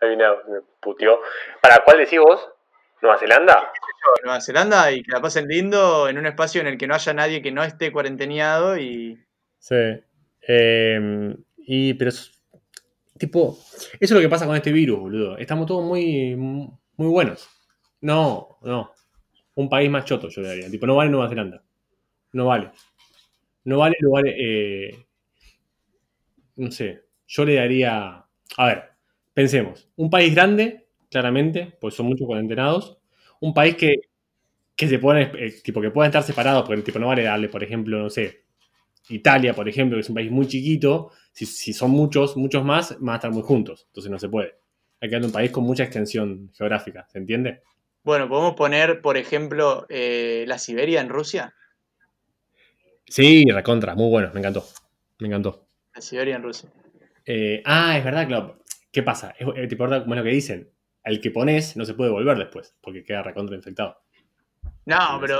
[0.00, 1.20] ahí me me puteó.
[1.60, 2.48] ¿Para cuál decís vos?
[3.00, 3.72] ¿Nueva Zelanda?
[4.24, 7.14] Nueva Zelanda y que la pasen lindo en un espacio en el que no haya
[7.14, 9.24] nadie que no esté cuarenteneado y.
[9.58, 10.02] Sí.
[10.46, 11.36] Eh,
[11.66, 12.10] y, pero
[13.18, 15.36] tipo, eso es lo que pasa con este virus, boludo.
[15.38, 17.48] Estamos todos muy, muy buenos.
[18.00, 18.92] No, no.
[19.56, 20.70] Un país más choto, yo le daría.
[20.70, 21.62] Tipo, no vale Nueva Zelanda.
[22.34, 22.72] No vale.
[23.64, 24.24] No vale lugar.
[24.28, 25.06] eh,
[26.56, 27.02] no sé.
[27.26, 28.24] Yo le daría.
[28.56, 28.84] A ver,
[29.34, 29.88] pensemos.
[29.96, 32.98] Un país grande, claramente, pues son muchos cuarentenados.
[33.40, 33.94] Un país que,
[34.76, 37.64] que se pone, eh, tipo, que puedan estar separados, porque tipo, no vale darle, por
[37.64, 38.44] ejemplo, no sé,
[39.10, 42.96] Italia, por ejemplo, que es un país muy chiquito, si, si son muchos, muchos más,
[43.00, 43.84] van a estar muy juntos.
[43.88, 44.54] Entonces no se puede.
[45.00, 47.62] Hay que darle un país con mucha extensión geográfica, ¿se entiende?
[48.02, 51.54] Bueno, podemos poner, por ejemplo, eh, la Siberia en Rusia.
[53.06, 54.66] Sí, recontra, muy bueno, me encantó.
[55.18, 55.66] Me encantó.
[55.94, 56.70] La Siberia en Rusia.
[57.26, 58.58] Eh, ah, es verdad, claro.
[58.90, 59.34] ¿Qué pasa?
[59.38, 59.46] Es,
[59.76, 60.70] como es lo que dicen.
[61.02, 64.02] Al que pones no se puede volver después, porque queda recontra infectado.
[64.84, 65.38] No, pero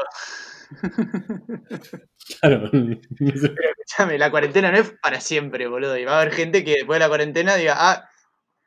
[2.41, 2.71] Claro.
[3.19, 5.97] escúchame, la cuarentena no es para siempre, boludo.
[5.99, 8.09] Y va a haber gente que después de la cuarentena diga, ah,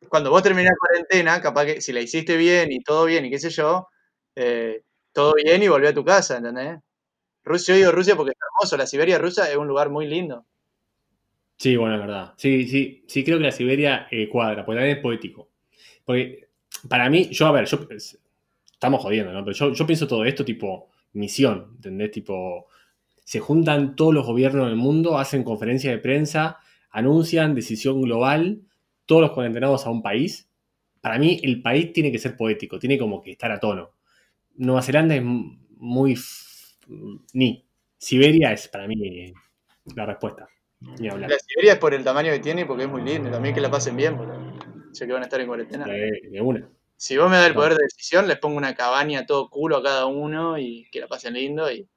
[0.09, 3.31] cuando vos terminás la cuarentena, capaz que si la hiciste bien y todo bien y
[3.31, 3.87] qué sé yo,
[4.35, 4.83] eh,
[5.13, 6.79] todo bien y volví a tu casa, ¿entendés?
[7.45, 10.45] Rusia, yo digo Rusia porque es hermoso, la Siberia rusa es un lugar muy lindo.
[11.57, 12.33] Sí, bueno, es verdad.
[12.37, 15.49] Sí, sí, sí, creo que la Siberia eh, cuadra, porque también es poético.
[16.05, 16.49] Porque
[16.89, 18.19] para mí, yo, a ver, yo es-
[18.73, 19.43] estamos jodiendo, ¿no?
[19.45, 22.11] Pero yo, yo pienso todo esto tipo misión, ¿entendés?
[22.11, 22.67] Tipo,
[23.23, 26.57] se juntan todos los gobiernos del mundo, hacen conferencia de prensa,
[26.91, 28.61] anuncian decisión global,
[29.05, 30.49] todos los cuarentenados a un país.
[31.01, 33.91] Para mí, el país tiene que ser poético, tiene como que estar a tono.
[34.55, 36.13] Nueva Zelanda es muy.
[36.13, 36.75] f-
[37.33, 37.65] ni.
[37.97, 39.33] Siberia es para mí
[39.95, 40.47] la respuesta.
[40.99, 41.29] Ni hablar.
[41.29, 43.31] La Siberia es por el tamaño que tiene y porque es muy lindo.
[43.31, 44.53] También que la pasen bien, boludo.
[44.91, 45.85] Ya que van a estar en cuarentena.
[45.85, 46.69] De, de una.
[46.95, 49.83] Si vos me das el poder de decisión, les pongo una cabaña todo culo a
[49.83, 51.87] cada uno y que la pasen lindo y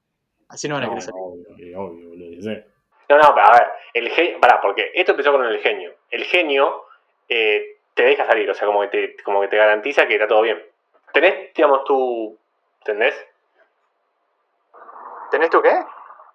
[0.49, 1.13] así no van a No, salir.
[1.21, 2.51] obvio, obvio, boludo.
[3.09, 5.93] No, no, pero a ver, el genio, pará, porque esto empezó con el genio.
[6.09, 6.83] El genio
[7.29, 10.27] eh, te deja salir, o sea, como que, te, como que te garantiza que está
[10.27, 10.61] todo bien.
[11.13, 12.37] Tenés, digamos, tu,
[12.79, 13.15] ¿entendés?
[15.31, 15.73] ¿Tenés tú qué?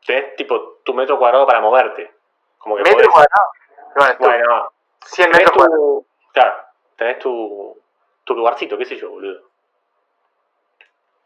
[0.06, 2.10] Tenés, tipo, tu metro cuadrado para moverte.
[2.58, 3.48] Como que Metro podés- cuadrado.
[3.94, 4.72] Bueno, tú, Bueno,
[5.04, 5.78] 100 tenés metros cuadrados.
[5.80, 6.54] tu, claro,
[6.96, 7.81] tenés tu,
[8.24, 9.50] tu lugarcito, qué sé yo, boludo.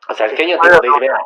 [0.09, 1.18] O sea, el genio te dice, mira,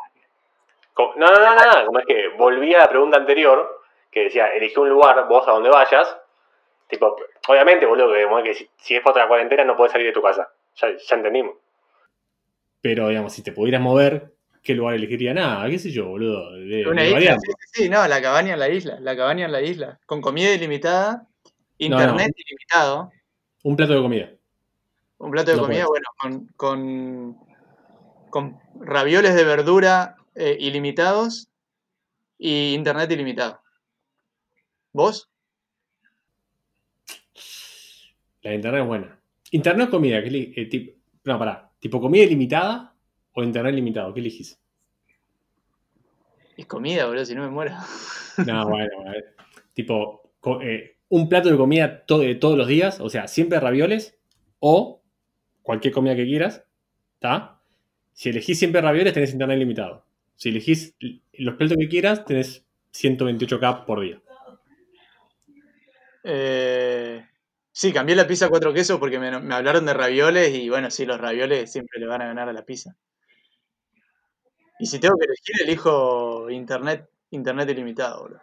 [0.95, 4.25] como- no, no, no, no, no, como es que volví a la pregunta anterior, que
[4.25, 6.16] decía, elegí un lugar, vos a donde vayas,
[6.89, 7.16] tipo,
[7.49, 10.07] obviamente, boludo, que, como es que si, si es por otra cuarentena no podés salir
[10.09, 11.57] de tu casa, ya, ya entendimos.
[12.81, 15.35] Pero, digamos, si te pudieras mover, ¿qué lugar elegiría?
[15.35, 16.53] Nada, qué sé yo, boludo.
[16.53, 17.47] De, Una de isla, variante.
[17.47, 20.23] sí, sí, sí, no, la cabaña en la isla, la cabaña en la isla, con
[20.23, 21.27] comida ilimitada,
[21.77, 23.12] internet ilimitado,
[23.62, 24.31] Un plato de comida.
[25.21, 26.03] Un plato de No comida, puedes.
[26.21, 27.37] bueno, con,
[28.31, 31.49] con, con ravioles de verdura eh, ilimitados
[32.39, 33.61] y internet ilimitado.
[34.93, 35.29] ¿Vos?
[38.43, 39.21] La de internet es buena.
[39.51, 40.95] Internet o comida, ¿qué eh, tip-
[41.25, 41.71] no, pará.
[41.79, 42.95] ¿Tipo comida ilimitada
[43.33, 44.14] o internet limitado?
[44.14, 44.59] ¿Qué elegís?
[46.57, 47.75] Es comida, boludo, si no me muero.
[48.47, 49.23] No, bueno, bueno.
[49.75, 54.16] Tipo, eh, un plato de comida to- todos los días, o sea, siempre ravioles
[54.61, 54.99] o
[55.71, 56.64] cualquier comida que quieras,
[57.14, 57.61] ¿está?
[58.12, 60.05] Si elegís siempre ravioles, tenés internet limitado.
[60.35, 60.97] Si elegís
[61.35, 64.21] los platos que quieras, tenés 128K por día.
[66.25, 67.25] Eh,
[67.71, 71.07] sí, cambié la pizza a cuatro quesos porque me, hablaron de ravioles y bueno, sí,
[71.07, 72.97] los ravioles siempre le van a ganar a la pizza.
[74.81, 78.41] Y si tengo que elegir, elijo internet, internet ilimitado, boludo.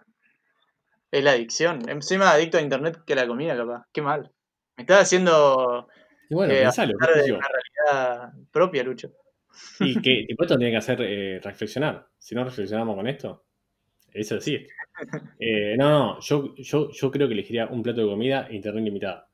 [1.11, 1.89] Es la adicción.
[1.89, 3.83] Encima adicto a internet que a la comida, capaz.
[3.91, 4.31] Qué mal.
[4.77, 5.89] Me estaba haciendo
[6.29, 9.11] Y bueno, eh, pensalo, de una realidad propia, Lucho.
[9.79, 12.07] Y que tipo, esto tiene que hacer eh, reflexionar.
[12.17, 13.45] Si no reflexionamos con esto,
[14.13, 14.65] eso sí.
[15.39, 18.83] Eh, no, no, yo, yo, yo creo que elegiría un plato de comida e internet
[18.83, 19.29] limitada.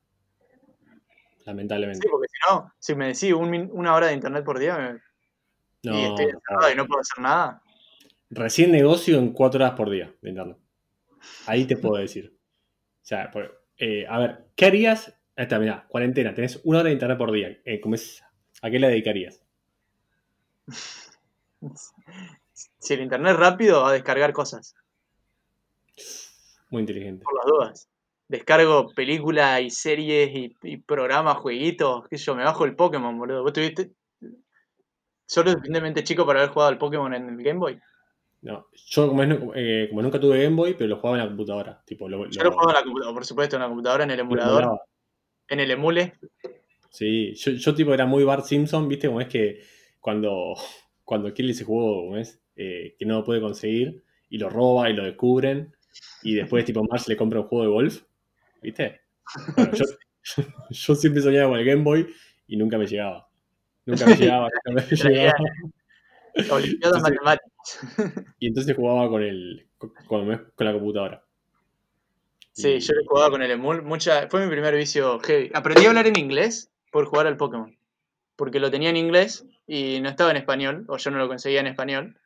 [1.46, 2.02] Lamentablemente.
[2.06, 5.00] Sí, porque si no, si me decís un una hora de internet por día me-
[5.84, 7.62] No, y estoy encerrado y no puedo hacer nada,
[8.30, 10.58] Recién negocio en cuatro horas por día de internet.
[11.46, 12.36] Ahí te puedo decir.
[12.36, 15.18] O sea, pues, eh, a ver, ¿qué harías?
[15.36, 17.58] Ahí está, mirá, cuarentena, tenés una hora de internet por día.
[17.66, 18.24] Eh, ¿cómo es?
[18.62, 19.42] ¿A qué la dedicarías?
[22.80, 24.76] si el internet es rápido, a descargar cosas,
[26.70, 27.24] Muy inteligente.
[27.24, 27.90] por las dudas.
[28.28, 33.18] descargo películas y series y, y programas, jueguitos, qué sé yo, me bajo el Pokémon,
[33.18, 33.44] boludo.
[33.44, 33.92] ¿Vos tuviste?
[35.26, 37.80] ¿Solo suficientemente chico para haber jugado al Pokémon en el Game Boy?
[38.42, 41.30] No, yo como, es eh, como nunca tuve Game Boy, pero lo jugaba en la
[41.30, 41.82] computadora.
[41.86, 44.20] Tipo, lo, Yo lo jugaba en la computadora, por supuesto, en la computadora, en el
[44.20, 44.82] emulador.
[45.48, 46.14] En el emule.
[46.89, 49.08] Sí, yo, yo tipo era muy Bart Simpson, ¿viste?
[49.08, 49.62] Como es que
[50.00, 50.56] cuando,
[51.04, 54.89] cuando quiere ese juego, como es, eh, que no lo puede conseguir, y lo roba
[54.89, 55.74] y lo descubren,
[56.24, 58.04] y después tipo Marge le compra un juego de golf,
[58.62, 59.02] ¿viste?
[59.56, 59.86] Bueno, yo,
[60.70, 62.08] yo siempre soñaba con el Game Boy
[62.48, 63.28] y nunca me llegaba.
[63.86, 65.34] Nunca me llegaba, nunca me llegaba.
[66.34, 67.80] Entonces- matemáticas.
[68.39, 69.68] Y entonces jugaba con el
[70.08, 70.28] con
[70.66, 71.24] la computadora.
[72.54, 73.82] Sí, Y- yo lo jugaba con el emul.
[73.82, 75.51] Mucha, fue mi primer vicio heavy.
[75.54, 77.76] Aprendí a hablar en inglés por jugar al Pokémon.
[78.36, 81.60] Porque lo tenía en inglés y no estaba en español, o yo no lo conseguía
[81.60, 82.18] en español.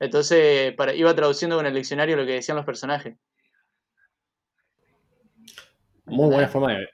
[0.00, 3.16] Entonces para, iba traduciendo con el diccionario lo que decían los personajes.
[6.06, 6.88] Muy buena forma de.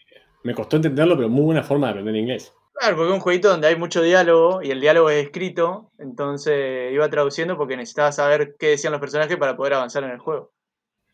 [0.44, 2.54] Me costó entenderlo, pero muy buena forma de aprender inglés.
[2.72, 5.90] Claro, porque es un jueguito donde hay mucho diálogo y el diálogo es escrito.
[5.98, 10.18] Entonces iba traduciendo porque necesitaba saber qué decían los personajes para poder avanzar en el
[10.18, 10.52] juego.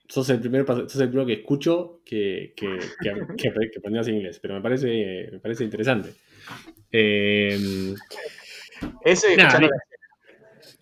[0.08, 4.08] Sos el, primer, pas- sos el primero que escucho que, que, que, que, que aprendías
[4.08, 6.14] inglés, pero me parece, me parece interesante.
[6.92, 7.94] Eh,
[9.04, 9.68] Eso y Nah, escuchando,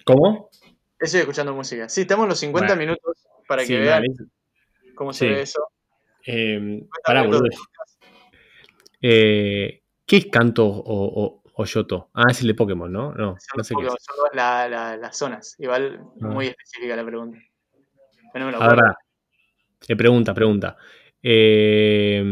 [0.05, 0.51] ¿Cómo?
[0.99, 1.89] eso y escuchando música.
[1.89, 2.81] Sí, estamos los 50 Bueno.
[2.81, 4.15] minutos para que Sí, vean vale.
[4.95, 5.33] cómo se Sí.
[5.33, 5.61] ve eso.
[6.27, 7.45] Eh, pará, boludo.
[9.01, 12.11] Eh, ¿Qué es Canto o, o, o Yoto?
[12.15, 13.13] Ah, es el de Pokémon, ¿no?
[13.13, 13.89] No, sé qué es.
[13.89, 15.55] son la- la- las zonas.
[15.59, 16.27] Igual Ah.
[16.27, 17.39] muy específica la pregunta.
[18.33, 18.51] Pero
[19.89, 20.77] Eh, pregunta, pregunta.
[21.23, 22.23] Eh,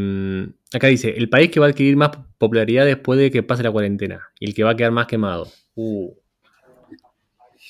[0.73, 3.71] acá dice, el país que va a adquirir más popularidad después de que pase la
[3.71, 5.49] cuarentena y el que va a quedar más quemado.
[5.75, 6.13] Uh,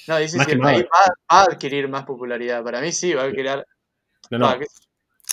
[0.08, 2.62] No, dice más si el país va, va a adquirir más popularidad.
[2.64, 3.50] Para mí sí, va a adquirir.
[4.30, 4.46] no, no.
[4.46, 4.66] va, que-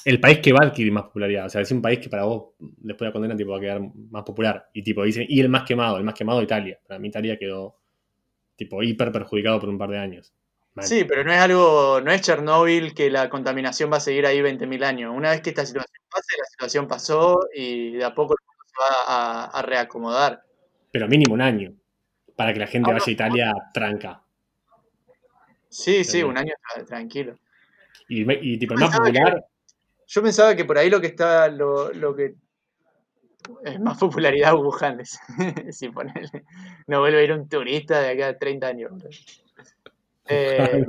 [0.05, 1.47] El país que va a adquirir más popularidad.
[1.47, 3.61] O sea, es un país que para vos, después de la condena, tipo, va a
[3.61, 3.81] quedar
[4.11, 4.69] más popular.
[4.73, 6.79] Y tipo, dicen, y el más quemado, el más quemado Italia.
[6.87, 7.75] Para mí Italia quedó
[8.55, 10.33] tipo hiper perjudicado por un par de años.
[10.79, 10.87] Mal.
[10.87, 14.41] Sí, pero no es algo, no es Chernóbil que la contaminación va a seguir ahí
[14.41, 15.13] 20.000 años.
[15.15, 18.63] Una vez que esta situación pase, la situación pasó y de a poco el mundo
[18.65, 20.43] se va a, a reacomodar.
[20.91, 21.73] Pero mínimo un año.
[22.35, 23.11] Para que la gente Ah, vaya a.
[23.11, 24.23] Italia tranca.
[25.67, 27.37] Sí, sí, un año tra- tranquilo.
[28.07, 29.45] Y, tipo, el más que- popular,
[30.07, 32.33] Yo pensaba que por ahí lo que está, lo, lo que
[33.65, 35.01] es más popularidad Wuhan.
[35.71, 36.43] si ponele,
[36.87, 38.91] no vuelve a ir un turista de acá a 30 años.
[40.29, 40.85] Eh,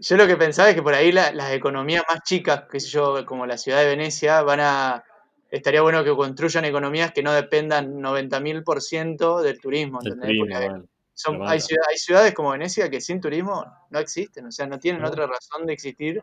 [0.00, 2.88] Yo lo que pensaba es que por ahí la- las economías más chicas, qué sé
[2.88, 5.04] yo, como la ciudad de Venecia, van a.
[5.50, 9.98] Estaría bueno que construyan economías que no dependan 90.000% del turismo.
[10.02, 10.28] ¿entendés?
[10.28, 10.84] turismo, Porque bueno.
[11.12, 11.60] son- hay, mata.
[11.60, 15.08] ciudad- hay ciudades como Venecia que sin turismo no existen, o sea, no tienen No.
[15.08, 16.22] otra razón de existir,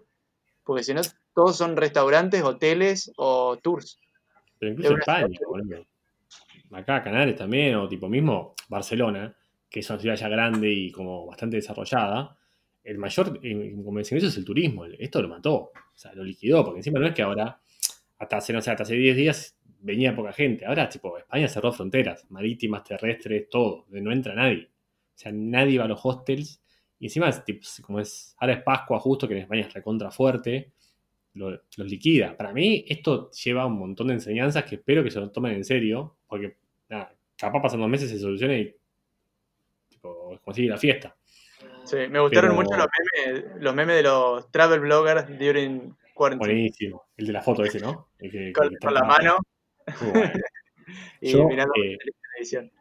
[0.63, 1.01] porque si no,
[1.35, 3.99] todos son restaurantes, hoteles o tours.
[4.59, 5.85] Pero incluso España, boludo.
[6.71, 9.35] Acá Canales también, o tipo mismo Barcelona,
[9.69, 12.37] que es una ciudad ya grande y como bastante desarrollada,
[12.83, 13.39] el mayor
[13.83, 14.85] convencimiento es el turismo.
[14.85, 17.59] Esto lo mató, o sea, lo liquidó, porque encima no es que ahora,
[18.19, 20.65] hasta hace, no sé, hasta hace 10 días venía poca gente.
[20.65, 24.69] Ahora, tipo, España cerró fronteras, marítimas, terrestres, todo, no entra nadie.
[25.15, 26.61] O sea, nadie va a los hostels.
[26.99, 30.71] Y encima, tipo, como es, ahora es Pascua justo, que en España es recontra fuerte,
[31.33, 32.35] lo- los liquida.
[32.37, 35.63] Para mí, esto lleva un montón de enseñanzas que espero que se lo tomen en
[35.65, 36.57] serio, porque,
[37.37, 38.75] capaz pasan dos meses se solucione y,
[40.27, 41.15] tipo, es como sigue la fiesta.
[41.85, 42.87] Sí, me gustaron Pero- mucho los
[43.25, 46.53] memes, los memes de los travel bloggers during quarantine.
[46.53, 47.03] Buenísimo.
[47.15, 48.09] El de la foto ese, ¿no?
[48.19, 49.37] El que- Con, que con está- la mano
[50.11, 50.31] bueno.
[51.21, 52.71] y Yo, mirando eh, la televisión.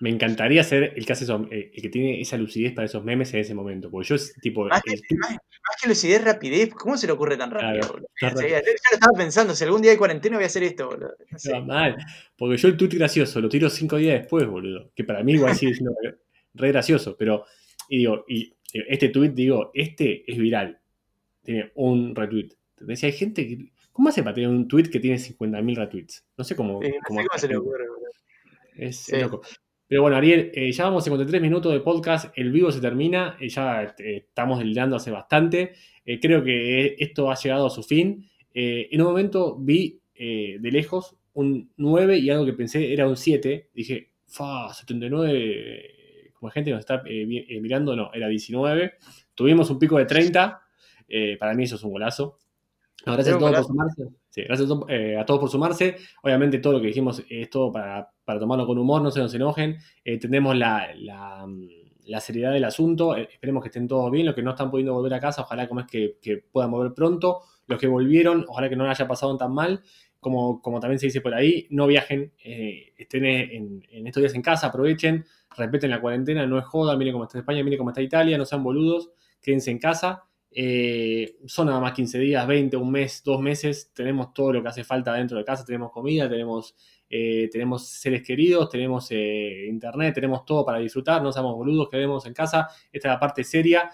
[0.00, 3.32] Me encantaría ser el que hace eh, el que tiene esa lucidez para esos memes
[3.34, 3.88] en ese momento.
[3.88, 4.64] Porque yo es tipo.
[4.64, 5.40] Más que, más, más
[5.80, 6.70] que lucidez, rapidez.
[6.74, 8.00] ¿Cómo se le ocurre tan rápido?
[8.16, 11.14] Claro, ya lo estaba pensando, si algún día hay cuarentena voy a hacer esto, boludo.
[11.30, 11.60] No sé.
[11.60, 11.96] Mal.
[12.36, 14.90] Porque yo el tweet gracioso lo tiro cinco días después, boludo.
[14.96, 15.92] Que para mí igual sigue siendo
[16.54, 17.16] re- gracioso.
[17.16, 17.44] Pero,
[17.88, 20.78] y digo, y este tweet, digo, este es viral.
[21.42, 22.50] Tiene un retweet.
[22.78, 23.72] Entonces hay gente que.
[23.92, 26.24] ¿Cómo hace para tener un tweet que tiene 50.000 retweets?
[26.38, 26.80] No sé cómo.
[26.82, 27.68] Sí, no cómo sé cómo hace se le la gente.
[27.70, 28.08] ocurre, boludo.
[28.76, 29.16] Es Sí.
[29.20, 29.42] loco.
[29.86, 33.50] Pero bueno, Ariel, eh, ya vamos 53 minutos de podcast, el vivo se termina, eh,
[33.50, 35.72] ya eh, estamos delirando hace bastante,
[36.06, 38.28] Eh, creo que esto ha llegado a su fin.
[38.54, 43.16] En un momento vi eh, de lejos un 9 y algo que pensé era un
[43.16, 46.01] 7, dije, fa, 79,
[46.42, 48.94] como gente que nos está eh, eh, mirando, no, era 19,
[49.34, 50.60] tuvimos un pico de 30,
[51.08, 52.36] eh, para mí eso es un golazo.
[53.06, 54.08] No, gracias a todos por sumarse.
[54.28, 55.96] Sí, gracias a, to- eh, a todos por sumarse.
[56.22, 59.32] Obviamente todo lo que dijimos es todo para, para tomarlo con humor, no se nos
[59.34, 59.76] enojen.
[60.04, 61.46] Eh, tenemos la, la,
[62.06, 63.16] la seriedad del asunto.
[63.16, 64.26] Eh, esperemos que estén todos bien.
[64.26, 66.92] Los que no están pudiendo volver a casa, ojalá como es que, que puedan volver
[66.94, 67.40] pronto.
[67.66, 69.82] los que volvieron, ojalá que no haya pasado tan mal,
[70.22, 74.42] como, como también se dice por ahí, no viajen, eh, estén en, estos días en
[74.42, 75.24] casa, aprovechen,
[75.56, 78.44] respeten la cuarentena, no es joda, miren cómo está España, miren cómo está Italia, no
[78.44, 79.10] sean boludos,
[79.40, 80.22] quédense en casa.
[80.52, 84.68] Eh, son nada más 15 días, 20, un mes, dos meses, tenemos todo lo que
[84.68, 86.76] hace falta dentro de casa, tenemos comida, tenemos,
[87.10, 92.24] eh, tenemos seres queridos, tenemos eh, internet, tenemos todo para disfrutar, no seamos boludos, quedemos
[92.26, 93.90] en casa, esta es la parte seria.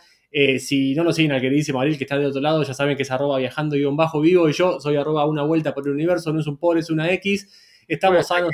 [0.59, 3.03] Si no nos siguen al queridísimo Ariel que está de otro lado, ya saben que
[3.03, 6.33] es arroba viajando y bajo vivo y yo soy arroba una vuelta por el universo,
[6.33, 7.49] no es un por, es una X.
[7.87, 8.51] Estamos sanos.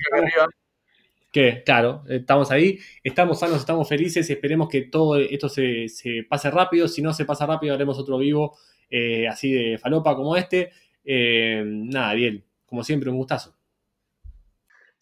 [1.33, 5.89] Que, claro, estamos ahí, estamos sanos, estamos felices, esperemos que todo esto se,
[6.29, 8.57] pase rápido, si no se pasa rápido haremos otro vivo
[8.89, 10.71] eh, así de falopa como este.
[11.05, 13.57] Eh, nada, Ariel, como siempre, un gustazo.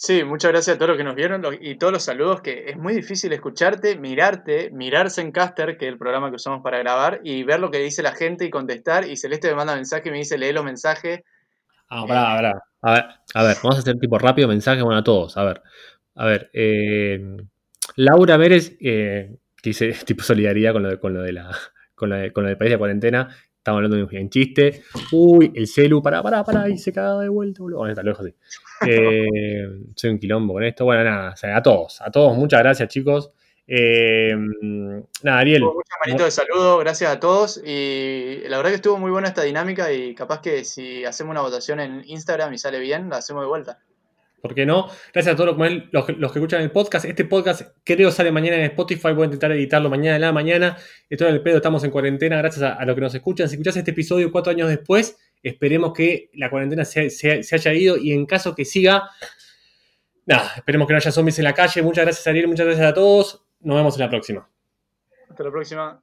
[0.05, 2.77] Sí, muchas gracias a todos los que nos vieron y todos los saludos, que es
[2.77, 7.21] muy difícil escucharte, mirarte, mirarse en Caster, que es el programa que usamos para grabar,
[7.23, 10.11] y ver lo que dice la gente y contestar, y Celeste me manda mensaje y
[10.11, 11.21] me dice, lee los mensajes.
[11.89, 12.63] Ah, pará, pará.
[12.81, 15.37] A ver, a ver, vamos a hacer tipo rápido mensaje bueno, a todos.
[15.37, 15.63] A ver,
[16.17, 17.37] a ver, eh,
[17.95, 21.57] Laura Vélez, eh, que dice tipo solidaridad con lo de, con lo de la
[21.95, 23.29] con, lo con lo del país de cuarentena.
[23.57, 24.83] Estamos hablando de un chiste.
[25.13, 27.79] Uy, el celu, pará, pará, pará, y se caga de vuelta, boludo.
[27.79, 28.35] Bueno, está lejos, sí.
[28.87, 30.85] Eh, soy un quilombo con esto.
[30.85, 33.31] Bueno, nada, a todos, a todos, muchas gracias, chicos.
[33.67, 34.35] Eh,
[35.23, 35.63] nada, Ariel.
[35.63, 37.63] Muchas manitos de saludo, gracias a todos.
[37.65, 41.43] Y la verdad que estuvo muy buena esta dinámica y capaz que si hacemos una
[41.43, 43.79] votación en Instagram y sale bien, la hacemos de vuelta.
[44.43, 44.89] ¿Por qué no?
[45.15, 45.57] Gracias a todos
[45.93, 47.05] los, que escuchan el podcast.
[47.05, 49.13] Este podcast creo sale mañana en Spotify.
[49.13, 50.77] Voy a intentar editarlo mañana en la mañana.
[51.09, 52.39] Estoy en el pedo, estamos en cuarentena.
[52.39, 53.49] Gracias a, los que nos escuchan.
[53.49, 57.11] Si escuchas este episodio cuatro años después, esperemos que la cuarentena se,
[57.53, 59.11] haya ido y en caso que siga,
[60.27, 61.83] nada, esperemos que no haya zombies en la calle.
[61.83, 62.49] Muchas gracias, Ariel.
[62.49, 63.45] Muchas gracias a todos.
[63.61, 64.49] Nos vemos en la próxima.
[65.29, 66.03] Hasta la próxima.